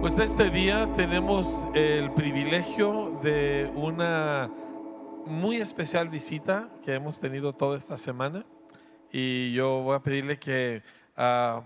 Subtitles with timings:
[0.00, 4.50] Pues este día tenemos el privilegio de una
[5.26, 8.46] muy especial visita que hemos tenido toda esta semana
[9.12, 10.82] y yo voy a pedirle que
[11.18, 11.64] ah,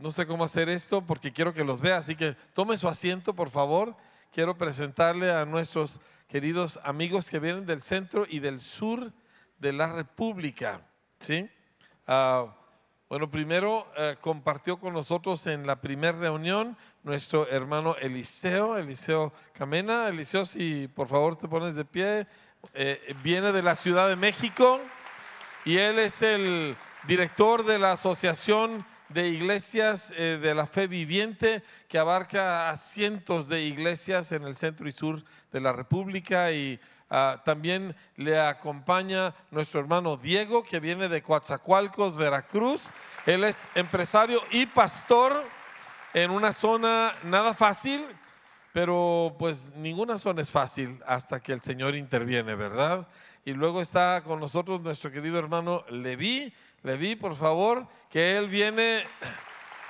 [0.00, 3.34] no sé cómo hacer esto porque quiero que los vea, así que tome su asiento
[3.34, 3.94] por favor.
[4.32, 9.12] Quiero presentarle a nuestros queridos amigos que vienen del centro y del sur
[9.58, 10.80] de la República.
[11.18, 11.50] ¿sí?
[12.06, 12.56] Ah,
[13.12, 20.08] bueno, primero eh, compartió con nosotros en la primera reunión nuestro hermano Eliseo, Eliseo Camena.
[20.08, 22.26] Eliseo, si por favor te pones de pie,
[22.72, 24.80] eh, viene de la Ciudad de México
[25.66, 26.74] y él es el
[27.06, 33.46] director de la Asociación de Iglesias eh, de la Fe Viviente que abarca a cientos
[33.46, 35.22] de iglesias en el centro y sur
[35.52, 36.80] de la República y
[37.12, 42.90] ah, también le acompaña nuestro hermano Diego que viene de Coatzacoalcos, Veracruz.
[43.26, 45.44] Él es empresario y pastor
[46.14, 48.04] en una zona nada fácil,
[48.72, 53.06] pero pues ninguna zona es fácil hasta que el Señor interviene, ¿verdad?
[53.44, 56.52] Y luego está con nosotros nuestro querido hermano Leví.
[56.82, 59.04] Leví, por favor, que él viene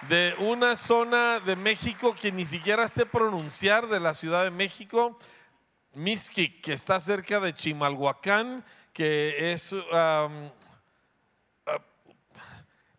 [0.09, 5.19] de una zona de México que ni siquiera sé pronunciar, de la Ciudad de México,
[5.95, 10.51] Mixquic, que está cerca de Chimalhuacán, que es, uh,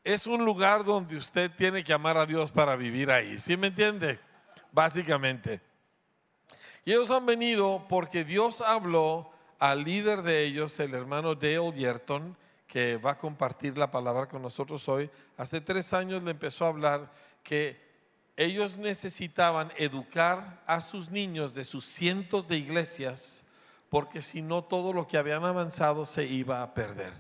[0.03, 3.39] es un lugar donde usted tiene que amar a Dios para vivir ahí.
[3.39, 4.19] ¿Sí me entiende?
[4.71, 5.61] Básicamente.
[6.85, 12.35] Y ellos han venido porque Dios habló al líder de ellos, el hermano Dale Yerton,
[12.67, 15.09] que va a compartir la palabra con nosotros hoy.
[15.37, 17.11] Hace tres años le empezó a hablar
[17.43, 17.92] que
[18.35, 23.45] ellos necesitaban educar a sus niños de sus cientos de iglesias,
[23.89, 27.13] porque si no todo lo que habían avanzado se iba a perder.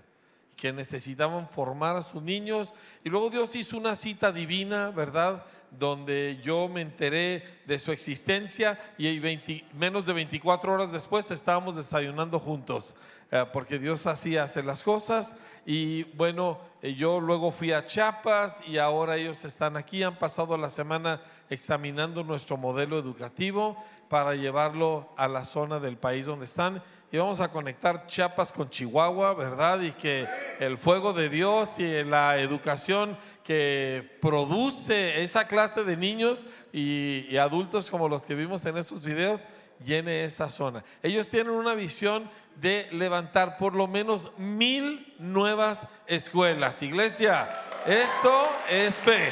[0.55, 2.75] Que necesitaban formar a sus niños.
[3.03, 5.45] Y luego Dios hizo una cita divina, ¿verdad?
[5.71, 11.75] Donde yo me enteré de su existencia y 20 menos de 24 horas después estábamos
[11.75, 12.95] desayunando juntos.
[13.35, 15.35] Eh, porque Dios así hace las cosas.
[15.65, 20.55] Y bueno, eh, yo luego fui a Chiapas y ahora ellos están aquí, han pasado
[20.55, 21.19] la semana
[21.49, 23.75] examinando nuestro modelo educativo
[24.07, 26.83] para llevarlo a la zona del país donde están.
[27.13, 29.81] Y vamos a conectar Chiapas con Chihuahua, ¿verdad?
[29.81, 30.27] Y que
[30.59, 37.37] el fuego de Dios y la educación que produce esa clase de niños y, y
[37.37, 39.47] adultos como los que vimos en esos videos
[39.85, 40.83] llene esa zona.
[41.03, 46.81] Ellos tienen una visión de levantar por lo menos mil nuevas escuelas.
[46.81, 47.53] Iglesia,
[47.85, 49.29] esto es fe.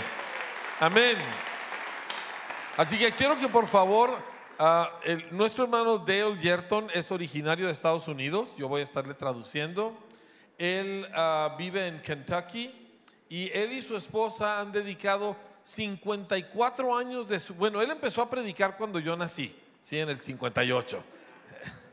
[0.79, 1.17] Amén.
[2.77, 4.30] Así que quiero que por favor,
[4.63, 4.91] ah,
[5.31, 8.55] nuestro hermano Dale Yerton es originario de Estados Unidos.
[8.55, 9.97] Yo voy a estarle traduciendo.
[10.57, 12.71] Él ah, vive en Kentucky
[13.27, 17.55] y él y su esposa han dedicado 54 años de su...
[17.55, 21.03] Bueno, él empezó a predicar cuando yo nací, sí, en el 58.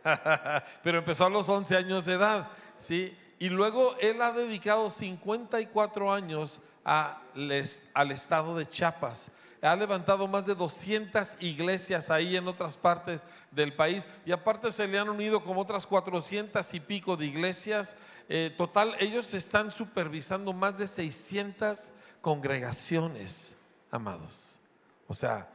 [0.83, 3.17] pero empezó a los 11 años de edad, ¿sí?
[3.39, 9.31] Y luego él ha dedicado 54 años a les- al estado de Chiapas.
[9.61, 14.87] Ha levantado más de 200 iglesias ahí en otras partes del país y aparte se
[14.87, 17.97] le han unido como otras 400 y pico de iglesias.
[18.29, 23.57] Eh, total, ellos están supervisando más de 600 congregaciones,
[23.91, 24.61] amados.
[25.09, 25.49] O sea,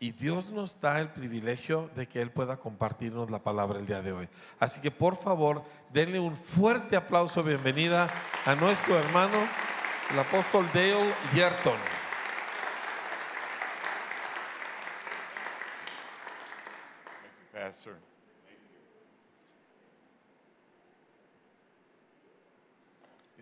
[0.00, 4.00] y Dios nos da el privilegio de que Él pueda compartirnos la palabra el día
[4.00, 4.28] de hoy.
[4.60, 8.08] Así que por favor, denle un fuerte aplauso bienvenida
[8.44, 9.38] a nuestro hermano,
[10.12, 11.97] el apóstol Dale Yerton.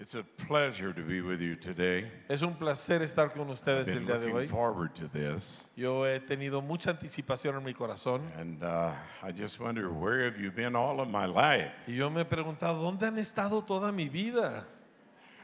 [0.07, 2.09] It's a pleasure to be with you today.
[2.29, 4.47] Es un placer estar con ustedes el día de looking hoy.
[4.47, 9.59] forward to this, Yo he tenido mucha anticipación en mi corazón and uh, I just
[9.59, 11.73] wonder where have you been all of my life?
[11.89, 14.65] y yo me he preguntado, ¿dónde han estado toda mi vida?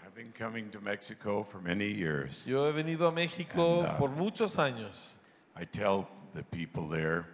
[0.06, 2.46] I've been coming to Mexico for many years.
[2.46, 5.18] Yo he venido a México And, uh, por muchos años
[5.56, 7.24] I tell the people there,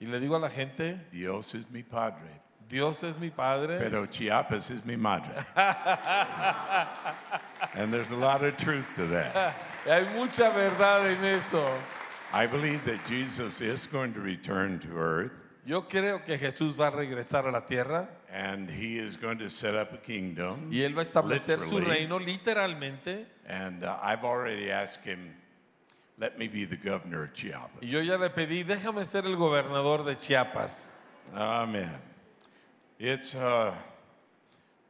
[0.00, 3.78] y le digo a la gente, Dios es mi padre, Dios es mi Padre.
[3.78, 5.44] pero Chiapas is mi madre.
[7.74, 9.54] and there's a lot of truth to that.
[9.84, 11.64] Hay mucha verdad en eso.
[12.32, 15.32] I believe that Jesus is going to return to earth,
[15.64, 19.50] Yo creo que Jesús va a regresar a la tierra and he is going to
[19.50, 20.68] set up a kingdom.
[20.70, 23.26] y Él va a establecer su reino literalmente.
[23.48, 25.34] And uh, I've already asked him,
[26.18, 27.82] let me be the governor of Chiapas.
[27.82, 31.00] Y yo ya le pedí, déjame ser el gobernador de Chiapas.
[31.34, 31.90] Amen.
[32.98, 33.74] It's uh,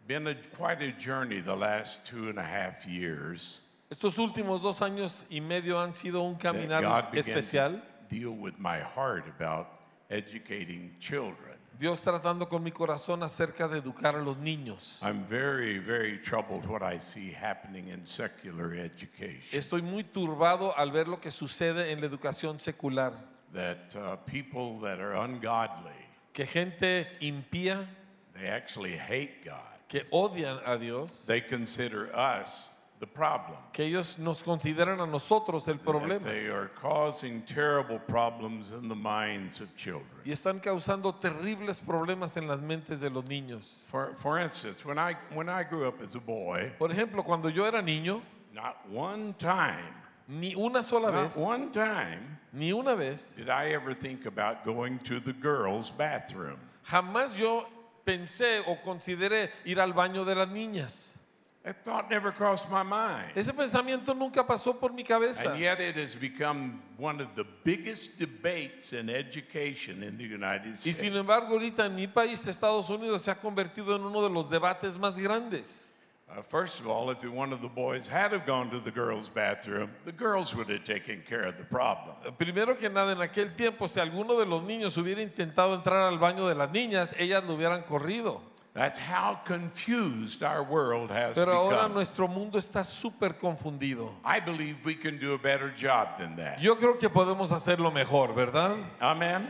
[0.06, 3.60] been a, quite a journey the last two and a half years.
[3.90, 7.80] Estos últimos dos años y medio han sido un caminar especial.
[8.08, 9.68] deal with my heart about
[10.08, 11.54] educating children.
[11.78, 15.02] Dios tratando con mi corazón acerca de educar a los niños.
[15.02, 19.58] I'm very, very troubled what I see happening in secular education.
[19.58, 23.12] Estoy muy turbado al ver lo que sucede en la educación secular.
[23.52, 26.05] That uh, people that are ungodly,
[26.36, 27.86] Que gente impía,
[28.34, 29.62] they actually hate God.
[29.88, 33.56] que odian a Dios, They consider us the problem.
[33.72, 36.24] que ellos nos consideran a nosotros el That problema.
[36.24, 40.10] they are causing terrible problems in the minds of children.
[40.26, 43.86] Y están causando terribles problemas en las mentes de los niños.
[43.90, 47.48] For, for instance, when I, when I grew up as a boy, Por ejemplo, cuando
[47.48, 48.20] yo era niño,
[48.52, 49.94] not one time,
[50.28, 54.64] ni una sola not vez, one time ni una vez, did I ever think about
[54.64, 56.58] going to the girls' bathroom.
[56.84, 57.66] jamás yo
[58.04, 61.18] pensé o consideré ir al baño de las niñas.
[61.64, 63.32] That thought never crossed my mind.
[63.34, 65.50] Ese pensamiento nunca pasó por mi cabeza.
[65.50, 70.68] And yet it has become one of the biggest debates in education in the United
[70.68, 70.98] Y States.
[70.98, 74.48] sin embargo, ahorita en mi país, Estados Unidos, se ha convertido en uno de los
[74.48, 75.95] debates más grandes.
[76.28, 79.28] Uh, first of all, if one of the boys had have gone to the girls'
[79.28, 82.16] bathroom, the girls would have taken care of the problem.
[82.36, 86.18] Primero que nada, en aquel tiempo, si alguno de los niños hubiera intentado entrar al
[86.18, 88.40] baño de las niñas, ellas lo hubieran corrido.
[88.74, 91.94] That's how confused our world has Pero ahora become.
[91.94, 94.10] nuestro mundo está súper confundido.
[94.22, 96.60] I believe we can do a better job than that.
[96.60, 98.76] Yo creo que podemos hacerlo mejor, ¿verdad?
[99.00, 99.48] Amen.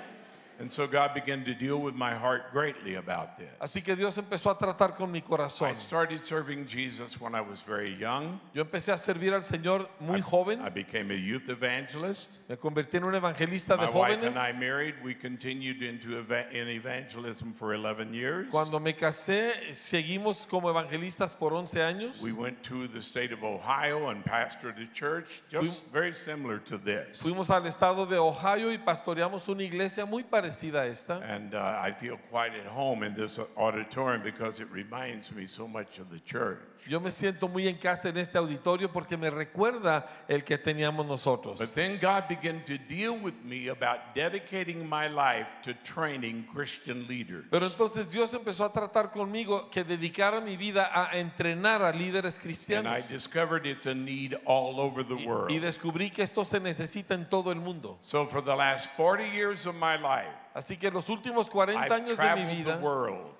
[0.58, 3.50] And so God began to deal with my heart greatly about this.
[3.60, 5.76] Así que Dios empezó a tratar con mi I corazón.
[5.76, 8.40] started serving Jesus when I was very young.
[8.54, 10.62] Yo empecé a servir al Señor muy joven.
[10.62, 12.38] I became a youth evangelist.
[12.48, 14.34] Me convertí en un evangelista de My wife jóvenes.
[14.34, 14.94] and I married.
[15.04, 18.48] We continued into eva- in evangelism for 11 years.
[18.50, 22.22] Cuando me casé, seguimos como evangelistas por 11 años.
[22.22, 26.78] We went to the state of Ohio and pastored a church just very similar to
[26.78, 27.22] this.
[27.22, 31.20] Fuimos al estado de Ohio y pastoreamos una iglesia muy parecida a esta.
[31.26, 35.66] And uh, I feel quite at home in this auditorium because it reminds me so
[35.66, 36.58] much of the church.
[36.88, 41.06] Yo me siento muy en casa en este auditorio porque me recuerda el que teníamos
[41.06, 41.58] nosotros.
[41.58, 47.06] But then God began to deal with me about dedicating my life to training Christian
[47.08, 47.44] leaders.
[47.50, 52.36] Pero entonces Dios empezó a tratar conmigo que dedicara mi vida a entrenar a líderes
[52.36, 53.08] And I cristianos.
[53.08, 55.50] discovered it's a need all over the Y, world.
[55.50, 57.96] y descubrí que esto se necesita en todo el mundo.
[58.02, 61.94] So for the last 40 years of my life, Así que los últimos 40 I've
[61.94, 62.80] años de mi vida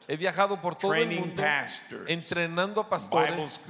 [0.07, 3.65] he viajado por todo el mundo pastors, entrenando pastores,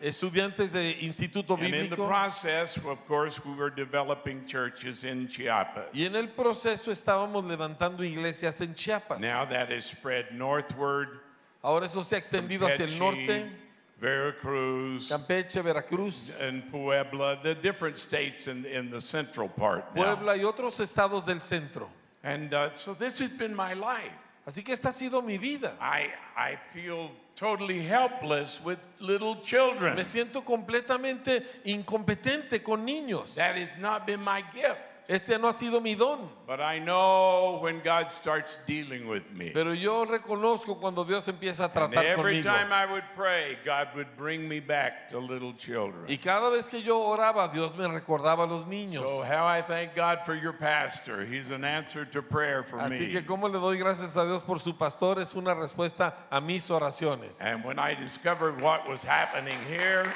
[0.00, 2.06] estudiantes de instituto bíblico.
[2.06, 5.86] process, of course, we were developing churches in Chiapas.
[5.92, 9.18] Y en el proceso estábamos levantando iglesias en Chiapas.
[9.18, 11.18] Now that has spread northward,
[11.64, 13.56] Ahora eso se ha extendido hacia el norte, Campeche,
[13.98, 19.92] Veracruz, Campeche, Veracruz, and Puebla, the different states in, in the central part.
[19.96, 21.90] Puebla y otros estados del centro.
[22.24, 24.12] And uh, so this has been my life.
[24.46, 25.72] Así que esta ha sido mi vida.
[25.80, 29.96] I, I feel totally helpless with little children.
[29.96, 33.34] Me siento completamente incompetente con niños.
[33.36, 34.80] That has not been my gift.
[35.12, 36.28] Este no ha sido mi don.
[36.46, 39.50] But I know when God starts dealing with me.
[39.52, 42.44] Pero yo reconozco cuando Dios empieza a And tratar every conmigo.
[42.44, 46.06] time I would pray, God would bring me back to little children.
[46.08, 49.06] Y cada vez que yo oraba, Dios me recordaba a los niños.
[49.06, 51.26] So how I thank God for your pastor.
[51.26, 53.12] He's an answer to prayer for Así me.
[53.12, 56.68] que como le doy gracias a Dios por su pastor, es una respuesta a mis
[56.70, 57.38] oraciones.
[57.42, 60.10] And when I discovered what was happening here,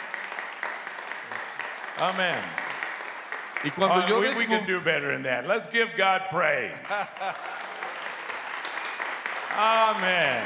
[1.98, 2.42] Amen.
[3.66, 5.44] Y cuando Uh, yo we, we can do better than that.
[5.46, 6.76] Let's give God praise.
[9.58, 10.44] Amen.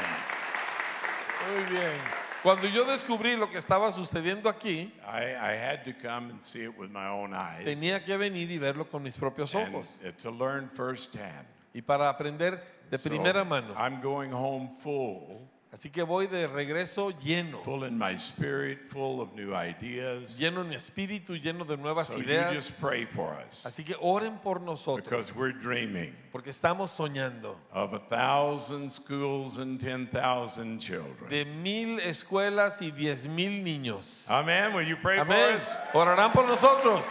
[1.53, 1.99] muy bien.
[2.41, 6.63] Cuando yo descubrí lo que estaba sucediendo aquí, I, I had to come and see
[6.63, 10.01] it with my own eyes tenía que venir y verlo con mis propios and ojos.
[10.03, 11.45] uh, to learn firsthand.
[11.75, 12.59] Y para aprender
[12.89, 13.75] de So, primera mano.
[13.77, 15.41] I'm going home full,
[15.73, 20.37] Así que voy de regreso lleno, full in my spirit, full of new ideas.
[20.37, 22.53] lleno en mi espíritu, lleno de nuevas So you ideas.
[22.55, 27.55] just pray for us Así que oren por nosotros, because we're dreaming porque estamos soñando
[27.71, 31.29] of a thousand schools and 10,000 children.
[31.29, 34.29] de mil escuelas y diez mil niños.
[34.29, 34.73] Amen.
[34.73, 35.55] Will you pray for Amén.
[35.55, 35.69] us?
[35.93, 37.05] Orarán por nosotros.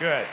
[0.00, 0.26] Good.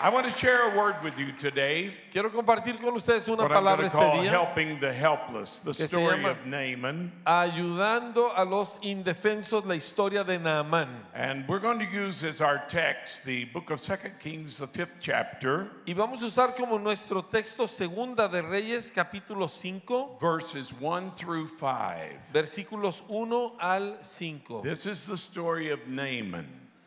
[0.00, 1.92] I want to share a word with you today.
[2.12, 6.46] Quiero compartir con ustedes una What palabra este día, helping the helpless, the story of
[6.46, 7.10] Naaman.
[7.26, 10.86] ayudando a los indefensos, la historia de Naamán.
[11.14, 14.98] And we're going to use as our text the book of Second Kings, the fifth
[15.00, 21.10] chapter, Y vamos a usar como nuestro texto Segunda de Reyes, capítulo 5, verses 1
[21.16, 22.20] through 5.
[22.32, 24.62] versículos 1 al 5.
[24.62, 26.46] This is the story of Naaman.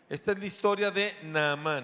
[0.10, 1.84] Esta es la historia de Naamán.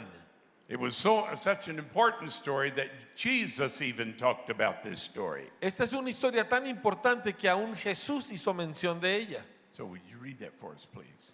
[0.69, 5.49] It was so such an important story that Jesus even talked about this story.
[5.61, 9.45] Esta es una historia tan importante que aún Jesús hizo mención de ella.
[9.71, 11.33] So would you read that for us, please?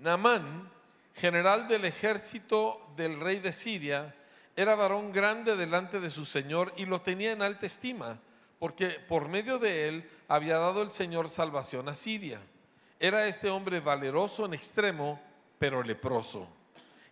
[0.00, 0.68] Naamán,
[1.14, 4.14] general del ejército del rey de Siria,
[4.54, 8.20] era varón grande delante de su señor y lo tenía en alta estima,
[8.60, 12.40] porque por medio de él había dado el Señor salvación a Siria.
[13.00, 15.20] Era este hombre valeroso en extremo,
[15.58, 16.55] pero leproso.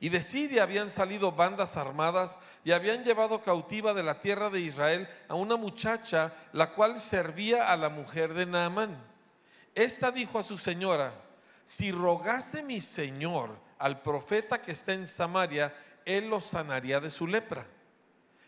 [0.05, 4.61] Y de Siria habían salido bandas armadas y habían llevado cautiva de la tierra de
[4.61, 9.03] Israel a una muchacha, la cual servía a la mujer de Naamán.
[9.75, 11.15] Esta dijo a su señora,
[11.65, 17.27] si rogase mi señor al profeta que está en Samaria, él lo sanaría de su
[17.27, 17.67] lepra.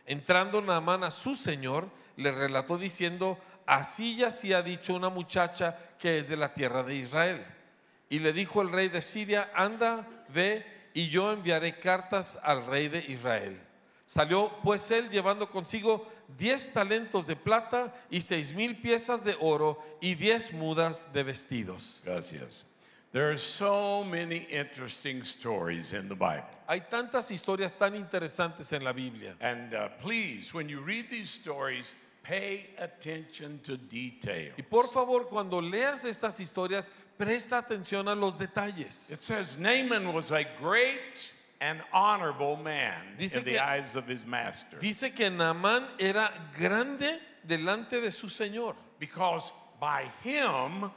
[0.04, 5.74] Entrando Naamán a su señor, le relató diciendo, así ya sí ha dicho una muchacha
[5.98, 7.46] que es de la tierra de Israel.
[8.10, 12.88] Y le dijo el rey de Siria, anda, ve, y yo enviaré cartas al rey
[12.88, 13.60] de Israel.
[14.06, 19.78] Salió pues él llevando consigo diez talentos de plata y seis mil piezas de oro
[20.00, 22.02] y diez mudas de vestidos.
[22.02, 22.64] Gracias.
[23.12, 26.48] There are so many interesting stories in the Bible.
[26.66, 29.36] Hay tantas historias tan interesantes en la Biblia.
[29.42, 34.52] And uh, please, when you read these stories, pay attention to detail.
[34.56, 39.10] Y por favor, cuando leas estas historias, presta atención a los detalles.
[39.10, 44.06] It says Naaman was a great and honorable man Dice in the que- eyes of
[44.06, 50.90] his master Dice que Naamán era grande delante de su Señor, because by him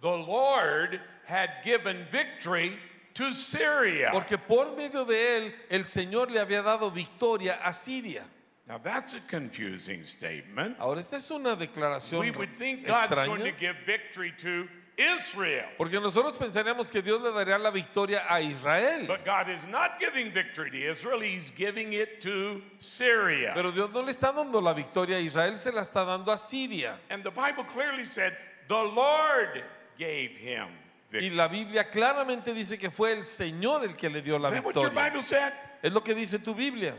[0.00, 2.78] the Lord had given victory
[3.14, 4.10] to Syria.
[4.12, 8.22] porque por medio de él el Señor le había dado victoria a Siria.
[8.68, 10.76] Now that's a confusing statement.
[10.78, 14.68] Ahora, esta es una declaración We would think God's going to extraña, give victory to
[14.96, 15.66] Israel.
[15.76, 19.98] porque nosotros pensaríamos que Dios le daría la victoria a Israel, But God is not
[19.98, 23.52] giving victory to Israel, He's giving it to Syria.
[23.54, 26.36] pero Dios no le está dando la victoria a Israel, se la está dando a
[26.36, 26.98] Siria.
[27.10, 28.36] And the Bible clearly said,
[28.68, 29.62] the Lord
[29.98, 30.68] gave him
[31.12, 31.30] Y victory.
[31.36, 35.52] la Biblia claramente dice que fue el Señor el que le dio la victoria.
[35.82, 36.94] Es lo que dice tu Biblia.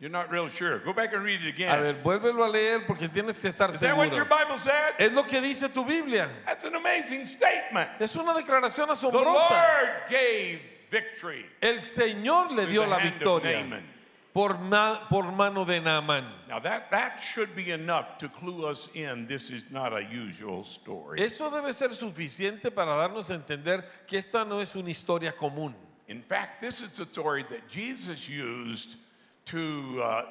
[0.00, 0.78] You're not real sure.
[0.78, 1.82] Go back and read it A again.
[1.82, 4.44] ver, vuélvelo a leer porque tienes que estar Is that what your seguro.
[4.44, 4.94] Bible said?
[4.98, 6.28] Es lo que dice tu Biblia.
[6.46, 7.90] That's an amazing statement.
[7.98, 9.50] Es una declaración The asombrosa.
[9.50, 13.84] Lord gave victory El Señor le dio the la hand of victoria Naaman.
[14.32, 16.24] por, ma- por mano de Naamán.
[16.48, 19.26] Now that, that should be enough to clue us in.
[19.26, 21.20] This is not a usual story.
[21.20, 25.74] Eso debe ser suficiente para darnos a entender que esta no es una historia común.
[26.06, 28.96] In fact, this is a story that Jesus used
[29.48, 30.24] to uh,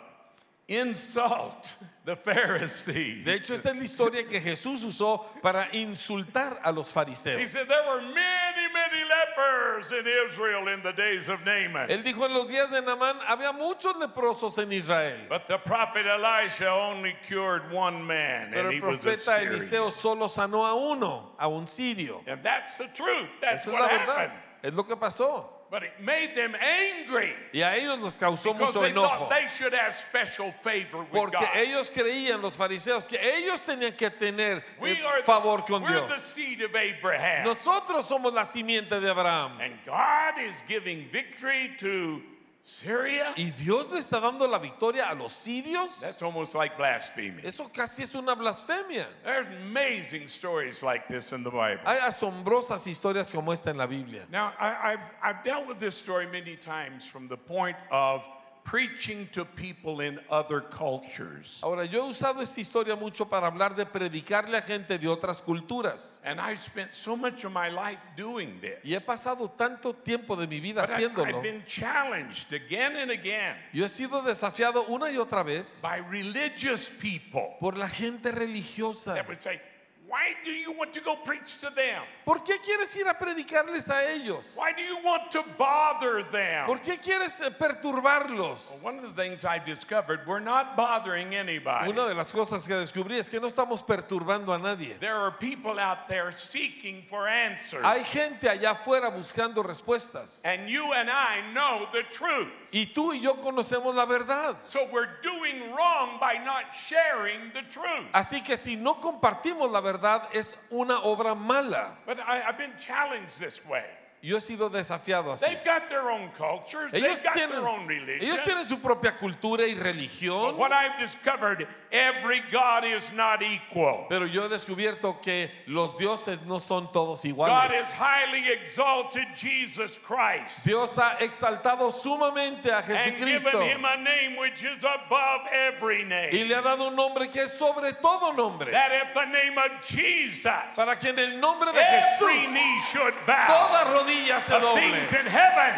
[0.67, 1.73] insult
[2.05, 3.23] the Pharisees.
[3.25, 7.47] De hecho, esta es la historia que Jesús usó para insultar a los He fariseos.
[7.47, 11.89] said there were many, many lepers in Israel in the days of Naaman.
[11.89, 15.19] Él dijo en los días de Naamán, había muchos leprosos en Israel.
[15.29, 19.53] But the prophet Elisha only cured one man, Pero and he was a profeta Syrian.
[19.53, 22.21] Eliseo solo sanó a uno, a un sirio.
[22.27, 23.29] And that's the truth.
[23.41, 24.07] That's Esa es what la happened.
[24.07, 24.31] verdad.
[24.63, 25.45] Es lo que pasó.
[25.69, 29.01] But it made them angry Y a ellos les causó mucho they enojo.
[29.27, 31.57] thought they should have special favor with Porque God.
[31.57, 35.83] ellos creían, los fariseos, que ellos tenían que tener We eh, are the, favor con
[35.85, 36.09] Dios.
[36.23, 37.45] seed of Abraham.
[37.47, 39.59] Nosotros somos la simiente de Abraham.
[39.59, 42.21] And God is giving victory to
[42.69, 43.33] Syria.
[43.37, 46.01] Y Dios le está dando la victoria a los sirios.
[46.01, 47.41] That's almost like blasphemy.
[47.45, 49.05] Eso casi es una blasfemia.
[49.23, 51.79] There's amazing stories like this in the Bible.
[51.85, 54.23] Hay asombrosas historias como esta en la Biblia.
[54.29, 58.27] Now, I, I've, I've dealt with this story many times from the point of
[58.67, 61.61] preaching to people in other cultures.
[61.63, 65.41] Ahora, yo he usado esta historia mucho para hablar de predicarle a gente de otras
[65.41, 66.21] culturas.
[66.25, 68.79] And I've spent so much of my life doing this.
[68.83, 71.37] Y he pasado tanto tiempo de mi vida But haciéndolo.
[71.37, 75.99] I've been challenged again and again Yo he sido desafiado una y otra vez by
[76.09, 79.15] religious people por la gente religiosa.
[79.15, 79.61] that would say,
[80.07, 82.01] Why do you want to go preach to them?
[82.23, 84.55] ¿Por qué quieres ir a predicarles a ellos?
[84.57, 86.65] Why do you want to bother them?
[86.65, 88.81] ¿Por qué quieres eh, perturbarlos?
[88.81, 91.89] One of the things I've discovered, we're not bothering anybody.
[91.89, 94.97] Una de las cosas que descubrí es que no estamos perturbando a nadie.
[94.97, 97.83] There are people out there seeking for answers.
[97.83, 100.41] Hay gente allá afuera buscando respuestas.
[100.45, 102.53] and you and I know the truth.
[102.71, 104.55] Y tú y yo conocemos la verdad.
[104.69, 108.07] So we're doing wrong by not sharing the truth.
[108.13, 109.96] Así que si no compartimos la verdad
[110.33, 111.97] es una obra mala.
[112.05, 113.85] But I, I've been challenged this way.
[114.19, 115.45] Yo he sido desafiado así.
[115.45, 118.19] They've got their own cultures, Ellos they've got tienen, their own religion.
[118.27, 123.43] ellos tienen su propia cultura y religión, But what I've discovered, every God is not
[123.43, 124.07] equal.
[124.09, 127.71] pero yo he descubierto que los dioses no son todos God iguales.
[127.71, 133.97] has highly exalted Jesus Christ Dios ha exaltado sumamente a and Jesucristo given him a
[133.97, 136.47] name which is above every y name.
[136.49, 139.85] le ha dado un nombre que es sobre todo nombre, That at the name of
[139.85, 144.06] Jesus, para que en el nombre de every Jesús knee should toda.
[144.07, 145.73] Se things in heaven,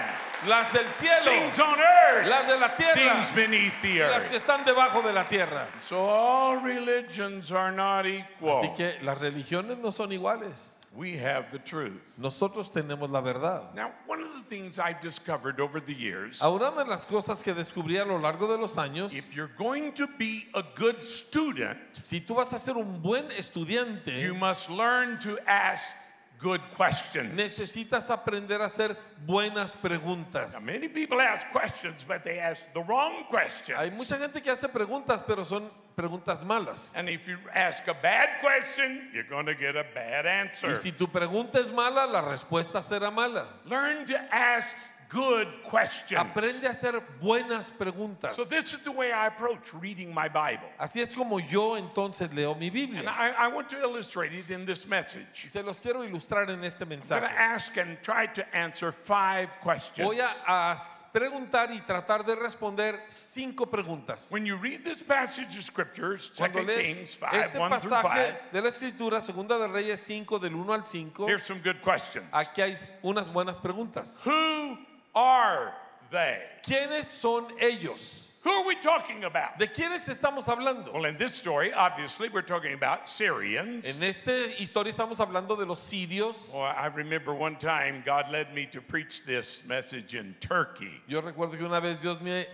[0.48, 4.30] las del cielo, things on earth, las de la tierra things beneath the y las
[4.30, 4.46] que earth.
[4.48, 5.68] están debajo de la tierra.
[5.80, 8.56] So all religions are not equal.
[8.64, 10.76] Así que las religiones no son iguales.
[10.96, 12.18] We have the truth.
[12.20, 13.76] Nosotros tenemos la verdad.
[13.76, 17.44] Now, one of the things I've discovered over the years, Ahora una de las cosas
[17.44, 21.00] que descubrí a lo largo de los años, if you're going to be a good
[21.00, 25.96] student, si tú vas a ser un buen estudiante, you must learn to ask
[26.40, 27.34] good questions.
[27.36, 30.54] necesitas aprender a hacer buenas preguntas.
[30.54, 33.78] Now, many people ask questions, but they ask the wrong questions.
[33.78, 36.96] Hay mucha gente que hace preguntas, pero son preguntas malas.
[36.98, 40.70] And if you ask a bad question, you're going to get a bad answer.
[40.70, 43.46] Y si tu pregunta es mala, la respuesta será mala.
[43.66, 44.76] Learn to ask
[45.10, 46.22] good questions.
[46.22, 48.36] Aprende a hacer buenas preguntas.
[48.36, 50.70] So this is the way I approach reading my Bible.
[50.80, 53.04] Así es como yo entonces leo mi And Biblia.
[53.10, 55.50] I, I want to illustrate it in this Y message.
[55.50, 57.22] se los quiero ilustrar en este I'm going mensaje.
[57.22, 60.08] to ask and try to answer five questions.
[60.08, 60.78] Voy a, a
[61.12, 64.32] preguntar y tratar de responder cinco preguntas.
[64.32, 67.92] When you read this passage of scriptures, 2 Cuando lees Kings 5, este 1 through
[67.92, 71.60] pasaje 5, de la Escritura, Segunda de Reyes 5, del 1 al 5, here's some
[71.62, 72.26] good questions.
[72.32, 72.74] aquí hay
[73.04, 74.22] unas buenas preguntas.
[74.26, 74.78] Who
[75.20, 75.74] are
[76.12, 76.38] they?
[76.64, 78.29] ¿Quiénes son ellos?
[78.50, 79.60] Who are we talking about?
[79.60, 80.92] ¿De quiénes estamos hablando?
[80.92, 83.86] Well, in this story, obviously, we're talking about Syrians.
[83.86, 86.52] En esta historia estamos hablando de los sirios.
[86.52, 91.00] Well, I remember one time God led me to preach this message in Turkey.
[91.08, 92.48] Yo recuerdo que una vez Dios me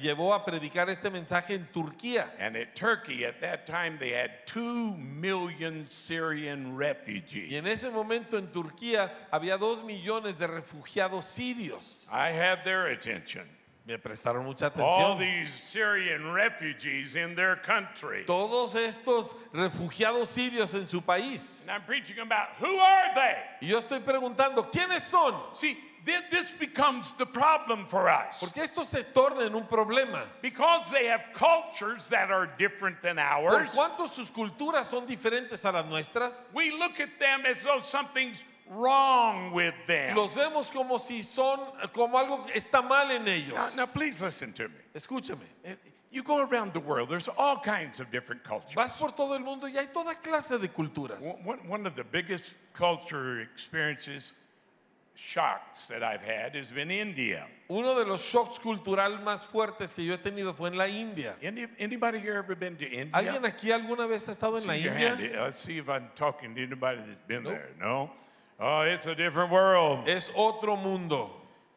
[0.00, 2.30] llevó a predicar este mensaje en Turquía.
[2.38, 7.50] And at Turkey, at that time, they had two million Syrian refugees.
[7.50, 12.08] Y en ese momento en Turquía había dos millones de refugiados sirios.
[12.12, 13.48] I had their attention.
[13.86, 15.18] Me prestaron mucha All atención.
[15.18, 18.24] these Syrian refugees in their country.
[18.26, 21.66] Todos estos refugiados sirios en su país.
[21.68, 23.36] And I'm preaching about who are they?
[23.62, 25.34] Y yo estoy preguntando, ¿quiénes son?
[25.54, 28.38] See, thi- this becomes the problem for us.
[28.40, 30.22] Porque esto se torna en un problema.
[30.42, 33.24] Because they have cultures that are different than Por
[33.60, 37.80] ours, cuanto sus culturas son diferentes a las nuestras, we look at them as though
[37.80, 40.16] something's wrong with them.
[40.16, 41.58] los vemos como si son,
[41.92, 43.54] como algo está mal en ellos.
[43.54, 44.74] Now, now, please listen to me.
[44.94, 45.42] Escúchame.
[45.64, 45.74] Uh,
[46.12, 48.74] You go around the world, there's all kinds of different cultures.
[48.74, 51.22] Vas por todo el mundo y hay toda clase de culturas.
[51.44, 54.32] One, one of the biggest culture experiences,
[55.14, 57.46] shocks that I've had, has been India.
[57.68, 61.36] Uno de los shocks cultural más fuertes que yo he tenido fue en la India.
[61.42, 63.12] Any, anybody here ever been to India?
[63.14, 65.08] ¿Alguien aquí alguna vez ha estado en la See India?
[65.14, 65.20] hand.
[65.44, 67.52] Let's see if I'm talking to anybody that's been Nope.
[67.52, 67.68] there.
[67.78, 68.10] No?
[68.60, 70.06] Oh, it's a different world.
[70.06, 71.32] Es otro mundo.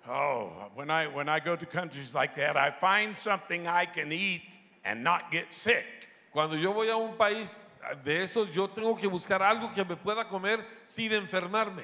[0.07, 4.11] Oh, when I when I go to countries like that, I find something I can
[4.11, 5.85] eat and not get sick.
[6.33, 7.63] Cuando yo voy a un país
[8.03, 11.83] de esos, yo tengo que buscar algo que me pueda comer sin enfermarme.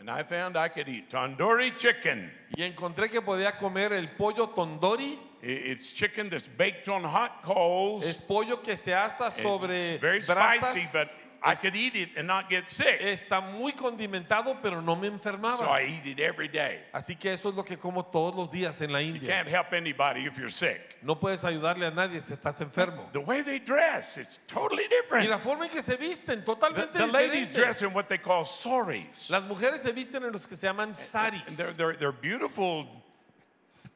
[0.00, 2.30] And I found I could eat tandoori chicken.
[2.56, 5.16] Y encontré que podía comer el pollo tandoori.
[5.42, 8.02] It's chicken that's baked on hot coals.
[8.02, 10.92] Es pollo que se asa It's sobre very spicy, brasas.
[10.92, 11.10] but
[11.46, 13.00] I could eat it and not get sick.
[13.02, 15.66] Está muy condimentado, pero no me So enfermaba.
[15.78, 16.80] I eat it every day.
[16.94, 19.28] Así que eso es lo que como todos los días en la You India.
[19.28, 20.96] can't help anybody if you're sick.
[21.02, 23.10] No puedes ayudarle a nadie si estás enfermo.
[23.12, 25.28] The way they dress, it's totally Y different.
[25.28, 27.54] la forma en que se visten, The, totalmente the ladies diferente.
[27.60, 29.28] dress in what they call saris.
[29.28, 31.56] Las mujeres se visten en los que se llaman And saris.
[31.58, 32.86] they're, they're, they're beautiful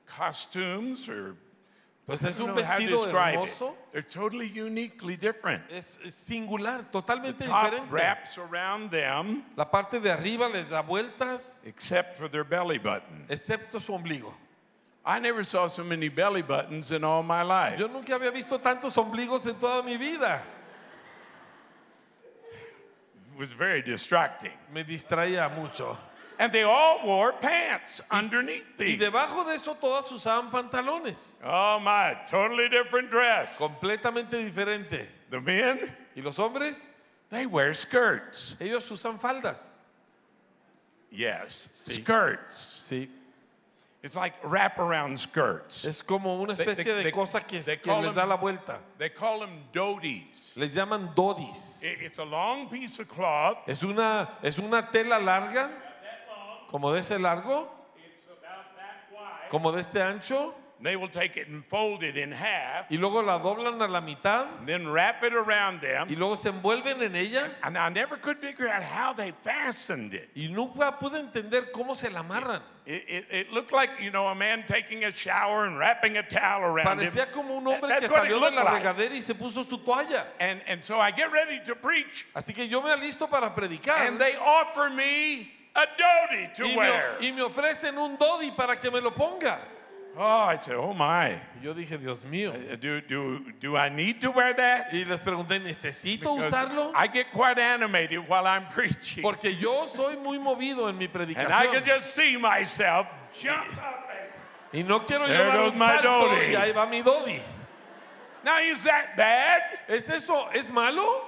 [0.07, 1.35] costumes or
[2.09, 3.15] Pues es un vestido it.
[3.15, 3.77] hermoso.
[3.93, 5.63] They're totally uniquely different.
[5.71, 7.91] Es singular, The totalmente top diferente.
[7.91, 13.27] wraps around them La parte de arriba les da vueltas, except for their belly button.
[13.29, 14.33] excepto su ombligo.
[15.05, 17.79] I never saw so many belly buttons in all my life.
[17.79, 20.41] Yo nunca había visto tantos ombligos en toda mi vida.
[23.31, 24.53] It was very distracting.
[24.73, 25.97] Me distraía mucho.
[26.41, 28.99] And they all wore pants underneath Y these.
[28.99, 31.41] debajo de eso todas usaban pantalones.
[31.45, 33.59] Oh my, totally different dress.
[33.59, 35.05] Completamente diferente.
[35.31, 35.81] The men,
[36.17, 36.91] ¿Y los hombres?
[37.31, 38.55] they wear skirts.
[38.61, 39.79] Ellos usan faldas.
[41.11, 41.95] Yes, Sí.
[42.03, 42.83] skirts.
[42.85, 43.09] Sí.
[44.03, 45.85] It's like wraparound skirts.
[45.85, 48.15] Es como una They- they- especie they- de cosa que, they que call les them-
[48.15, 48.81] da la vuelta.
[48.97, 50.57] They call them dhotis.
[50.57, 51.83] Les llaman dodis.
[51.83, 55.71] I- It's a long piece of cloth Es una, es una tela larga
[56.71, 57.69] como de ese largo,
[59.51, 63.21] como de este ancho, They will take it and fold it in half, y luego
[63.21, 66.09] la doblan a la mitad, then wrap it around y them.
[66.17, 70.29] luego se envuelven en ella, And I never could figure out how they fastened it.
[70.37, 72.63] y nunca pude entender cómo se la amarran.
[72.87, 76.23] It, it, it looked like, you know, a man taking a shower and wrapping a
[76.23, 77.09] towel around him.
[77.09, 78.85] Parecía como un hombre That's que salió de la like.
[78.85, 80.27] regadera y se puso su toalla.
[80.39, 84.07] And, and so I get ready to preach, Así que yo me alisto para predicar.
[84.07, 87.17] and they offer me a dhoti to y, wear.
[87.21, 89.59] me, y me ofrecen un dodi para que me lo ponga.
[90.21, 91.39] Oh, I said, oh my.
[91.63, 92.51] Yo dije, Dios mío.
[92.53, 94.93] Uh, Do, do, do I need to wear that?
[94.93, 96.93] Y les pregunté, ¿necesito Because usarlo?
[96.93, 99.23] I get quite animated while I'm preaching.
[99.23, 101.73] Porque yo soy muy movido en mi And I predicación.
[101.73, 104.09] can just see myself jump up.
[104.11, 104.29] and-
[104.73, 107.41] Y no quiero yo There dar goes un salto y ahí va mi dodi.
[108.45, 109.61] Now, is that bad?
[109.89, 110.49] ¿Es eso?
[110.53, 111.28] ¿Es malo?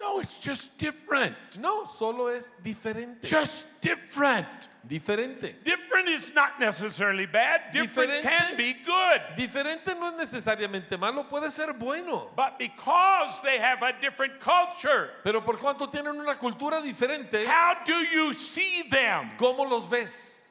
[0.00, 1.36] No, it's just different.
[1.60, 3.22] No, solo es diferente.
[3.28, 4.68] Just different.
[4.88, 5.54] Diferente.
[5.62, 7.70] Different is not necessarily bad.
[7.70, 8.22] Different Diferente.
[8.22, 9.20] can be good.
[9.36, 12.30] Diferente no es necesariamente malo, puede ser bueno.
[12.34, 17.74] But because they have a different culture, Pero por cuanto tienen una cultura diferente, how
[17.84, 19.32] do you see them?
[19.36, 20.46] ¿cómo los ves?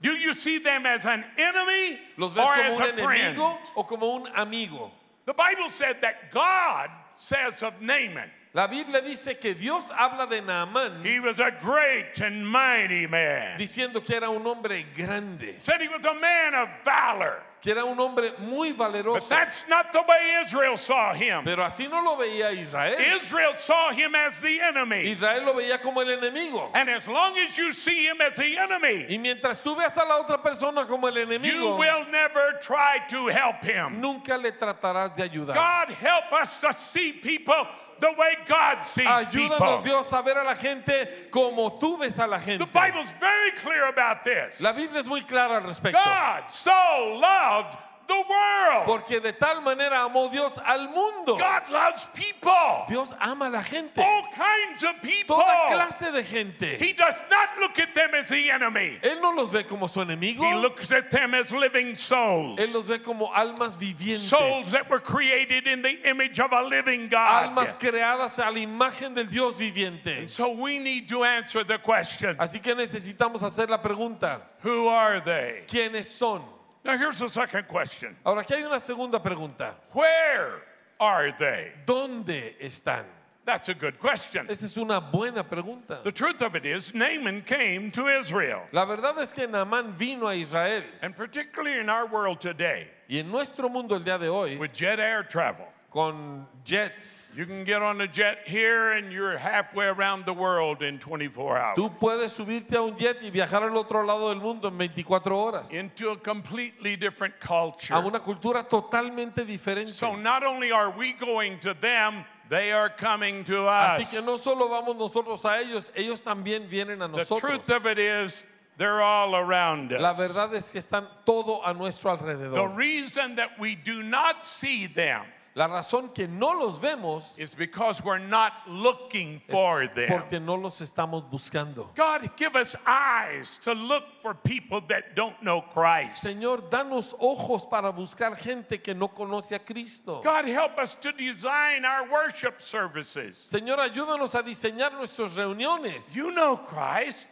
[0.00, 3.36] Do you see them as an enemy ¿Los ves or como as un a friend?
[3.38, 4.90] enemigo o como un amigo?
[5.26, 10.42] The Bible said that God says of Naaman, La Biblia dice que Dios habla de
[10.42, 13.58] Naamán he was a great and mighty man.
[13.58, 17.42] diciendo que era un hombre grande, Said he was a man of valor.
[17.62, 19.26] que era un hombre muy But valeroso.
[19.30, 21.44] that's not the way Israel saw him.
[21.44, 22.94] Pero así no lo veía Israel.
[23.22, 25.06] Israel saw him as the enemy.
[25.10, 26.70] Israel lo veía como el enemigo.
[26.74, 30.04] And as long as you see him as the enemy, Y mientras tú veas a
[30.06, 33.98] la otra persona como el you enemigo, will never try to help him.
[33.98, 35.54] nunca le tratarás de ayudar.
[35.54, 37.66] God help us to see people
[38.02, 39.82] the way God sees Ayúdanos people.
[39.84, 42.58] Dios a ver a la gente como tú ves a la gente.
[42.58, 44.60] The Bible's very clear about this.
[44.60, 45.92] La Biblia es muy clara al respecto.
[45.92, 48.86] God so loved the world.
[48.86, 51.38] Porque de tal manera amó Dios al mundo.
[51.38, 52.84] God loves people.
[52.88, 54.00] Dios ama a la gente.
[54.00, 55.36] All kinds of people.
[55.36, 56.76] Toda clase de gente.
[56.78, 58.98] He does not look at them as the enemy.
[59.02, 60.40] Él no los ve como su enemigo.
[60.40, 62.58] He looks at them as living souls.
[62.58, 64.28] Él los ve como almas vivientes.
[64.28, 67.50] Souls that were created in the image of a living God.
[67.50, 70.28] Almas creadas a la imagen del Dios viviente.
[70.28, 74.40] So we need to answer the question Así que necesitamos hacer la pregunta.
[74.62, 75.62] who are they?
[75.66, 76.42] ¿Quiénes son?
[76.84, 79.74] Now, here's the second question Ahora aquí hay una segunda pregunta.
[79.92, 80.62] Where
[80.98, 81.72] are they?
[81.86, 83.04] ¿Dónde están?
[83.44, 84.46] That's a good question.
[84.48, 86.02] Esa es una buena pregunta.
[86.04, 88.62] The truth of it is, Naaman came to Israel.
[88.70, 93.16] La verdad es que Naamán vino a Israel And particularly in our world today, y
[93.16, 97.34] en nuestro mundo el día de hoy with jet air travel, con jets.
[97.36, 101.58] you can get on a jet here and you're halfway around the world in 24
[101.58, 104.78] hours Tú puedes subirte a un jet y viajar al otro lado del mundo en
[104.78, 107.94] 24 horas into a completely different culture.
[107.94, 109.90] a una cultura totalmente diferente.
[109.90, 114.00] So not only are we going to them, they are coming to us.
[114.00, 117.40] Así que no solo vamos nosotros a ellos, ellos también vienen a nosotros.
[117.40, 118.44] The truth of it is,
[118.78, 120.00] they're all around us.
[120.00, 122.54] La verdad es que están todo a nuestro alrededor.
[122.54, 125.22] The reason that we do not see them
[125.54, 130.08] La razón que no los vemos is because we're not looking for them.
[130.08, 131.94] porque no los estamos buscando.
[131.94, 136.24] God, give us eyes to look for people that don't know Christ.
[136.24, 140.22] Señor, danos ojos para buscar gente que no conoce a Cristo.
[140.24, 143.36] God, help us to design our worship services.
[143.36, 146.16] Señor, ayúdanos a diseñar nuestras reuniones.
[146.16, 147.28] You know Christ,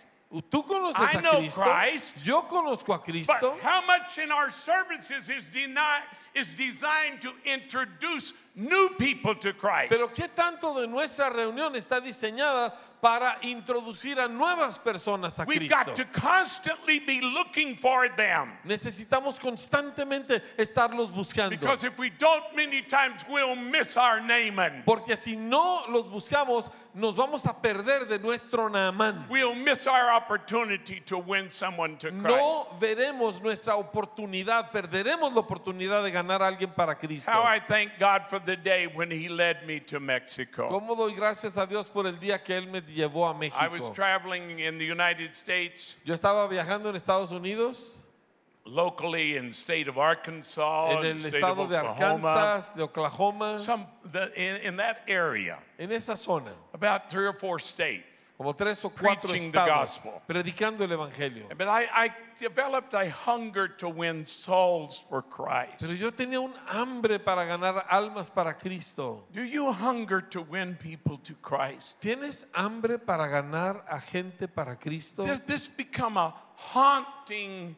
[0.49, 1.61] Tú conoces I a know Cristo.
[1.63, 2.25] Christ.
[2.25, 3.57] Yo conozco a but Cristo.
[3.63, 6.03] how much in our services is, deni-
[6.35, 9.91] is designed to introduce new people to Christ?
[9.91, 15.61] Pero qué tanto de nuestra reunión está diseñada para introducir a nuevas personas a We've
[15.61, 15.85] Cristo.
[15.87, 18.53] got to constantly be looking for them.
[18.67, 21.51] Necesitamos constantemente estarlos buscando.
[21.59, 24.83] Because if we don't, many times we'll miss our Naaman.
[24.85, 29.29] Porque si no los buscamos, nos vamos a perder de nuestro Naamán.
[29.31, 32.23] We'll miss our opportunity to win someone to Christ.
[32.23, 37.31] No veremos nuestra oportunidad, perderemos la oportunidad de ganar a alguien para Cristo.
[37.31, 40.69] How I thank God for the day when He led me to Mexico.
[40.69, 43.91] ¿Cómo doy gracias a Dios por el día que Él me llevó a I was
[43.91, 48.05] traveling in the United States, Yo estaba viajando en Estados Unidos,
[48.65, 52.71] locally in state of Arkansas, en in el the state of estado de Oklahoma, Arkansas,
[52.77, 56.53] de Oklahoma, some the, in, in that area, en esa zona.
[56.75, 58.05] about three or four states.
[58.41, 60.13] Como tres o cuatro Preaching the estados, gospel.
[60.27, 61.47] predicando el Evangelio.
[61.59, 65.79] But I, I developed a hunger to win souls for Christ.
[65.79, 69.27] Pero yo tenía un hambre para ganar almas para Cristo.
[69.31, 72.01] Do you hunger to win people to Christ?
[72.01, 75.27] ¿Tienes hambre para ganar a gente para Cristo?
[75.27, 77.77] Does this become a haunting,